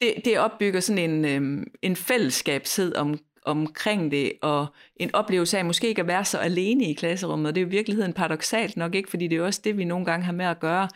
Det, 0.01 0.13
det 0.25 0.39
opbygger 0.39 0.79
sådan 0.79 1.09
en, 1.11 1.25
øh, 1.25 1.65
en 1.81 1.95
fællesskabshed 1.95 2.95
om, 2.95 3.19
omkring 3.45 4.11
det, 4.11 4.33
og 4.41 4.67
en 4.95 5.15
oplevelse 5.15 5.57
af 5.57 5.65
måske 5.65 5.87
ikke 5.87 6.01
at 6.01 6.07
være 6.07 6.25
så 6.25 6.37
alene 6.37 6.85
i 6.85 6.93
klasserummet. 6.93 7.47
Og 7.47 7.55
det 7.55 7.61
er 7.61 7.65
jo 7.65 7.67
i 7.67 7.71
virkeligheden 7.71 8.13
paradoxalt 8.13 8.77
nok 8.77 8.95
ikke, 8.95 9.09
fordi 9.09 9.27
det 9.27 9.35
er 9.35 9.39
jo 9.39 9.45
også 9.45 9.61
det, 9.63 9.77
vi 9.77 9.83
nogle 9.83 10.05
gange 10.05 10.25
har 10.25 10.31
med 10.31 10.45
at 10.45 10.59
gøre. 10.59 10.89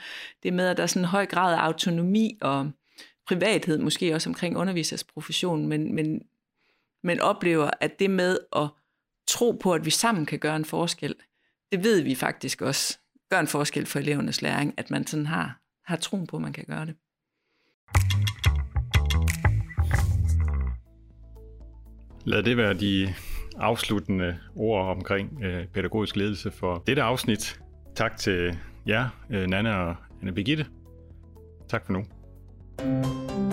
Det 0.43 0.53
med, 0.53 0.67
at 0.67 0.77
der 0.77 0.83
er 0.83 0.87
sådan 0.87 1.01
en 1.01 1.09
høj 1.09 1.25
grad 1.25 1.53
af 1.53 1.57
autonomi 1.57 2.37
og 2.41 2.71
privathed, 3.27 3.77
måske 3.77 4.15
også 4.15 4.29
omkring 4.29 4.57
undervisersprofessionen, 4.57 5.67
men, 5.67 5.95
men, 5.95 6.21
men 7.03 7.19
oplever, 7.19 7.69
at 7.79 7.99
det 7.99 8.09
med 8.09 8.37
at 8.55 8.67
tro 9.27 9.51
på, 9.51 9.73
at 9.73 9.85
vi 9.85 9.89
sammen 9.89 10.25
kan 10.25 10.39
gøre 10.39 10.55
en 10.55 10.65
forskel, 10.65 11.15
det 11.71 11.83
ved 11.83 12.01
vi 12.01 12.15
faktisk 12.15 12.61
også 12.61 12.97
gør 13.29 13.39
en 13.39 13.47
forskel 13.47 13.85
for 13.85 13.99
elevernes 13.99 14.41
læring, 14.41 14.73
at 14.77 14.91
man 14.91 15.07
sådan 15.07 15.25
har, 15.25 15.61
har 15.85 15.95
troen 15.95 16.27
på, 16.27 16.35
at 16.35 16.41
man 16.41 16.53
kan 16.53 16.65
gøre 16.65 16.85
det. 16.85 16.95
Lad 22.25 22.43
det 22.43 22.57
være 22.57 22.73
de 22.73 23.13
afsluttende 23.57 24.37
ord 24.55 24.85
omkring 24.85 25.43
øh, 25.43 25.65
pædagogisk 25.67 26.15
ledelse 26.15 26.51
for 26.51 26.83
dette 26.87 27.01
afsnit. 27.01 27.59
Tak 27.95 28.17
til 28.17 28.57
jer, 28.87 29.09
øh, 29.29 29.47
Nana 29.47 29.75
og 29.75 29.95
Anne 30.21 30.33
Birgitte. 30.33 30.65
Tak 31.69 31.85
for 31.85 31.93
nu. 31.93 32.03
thank 32.77 33.31
you 33.31 33.44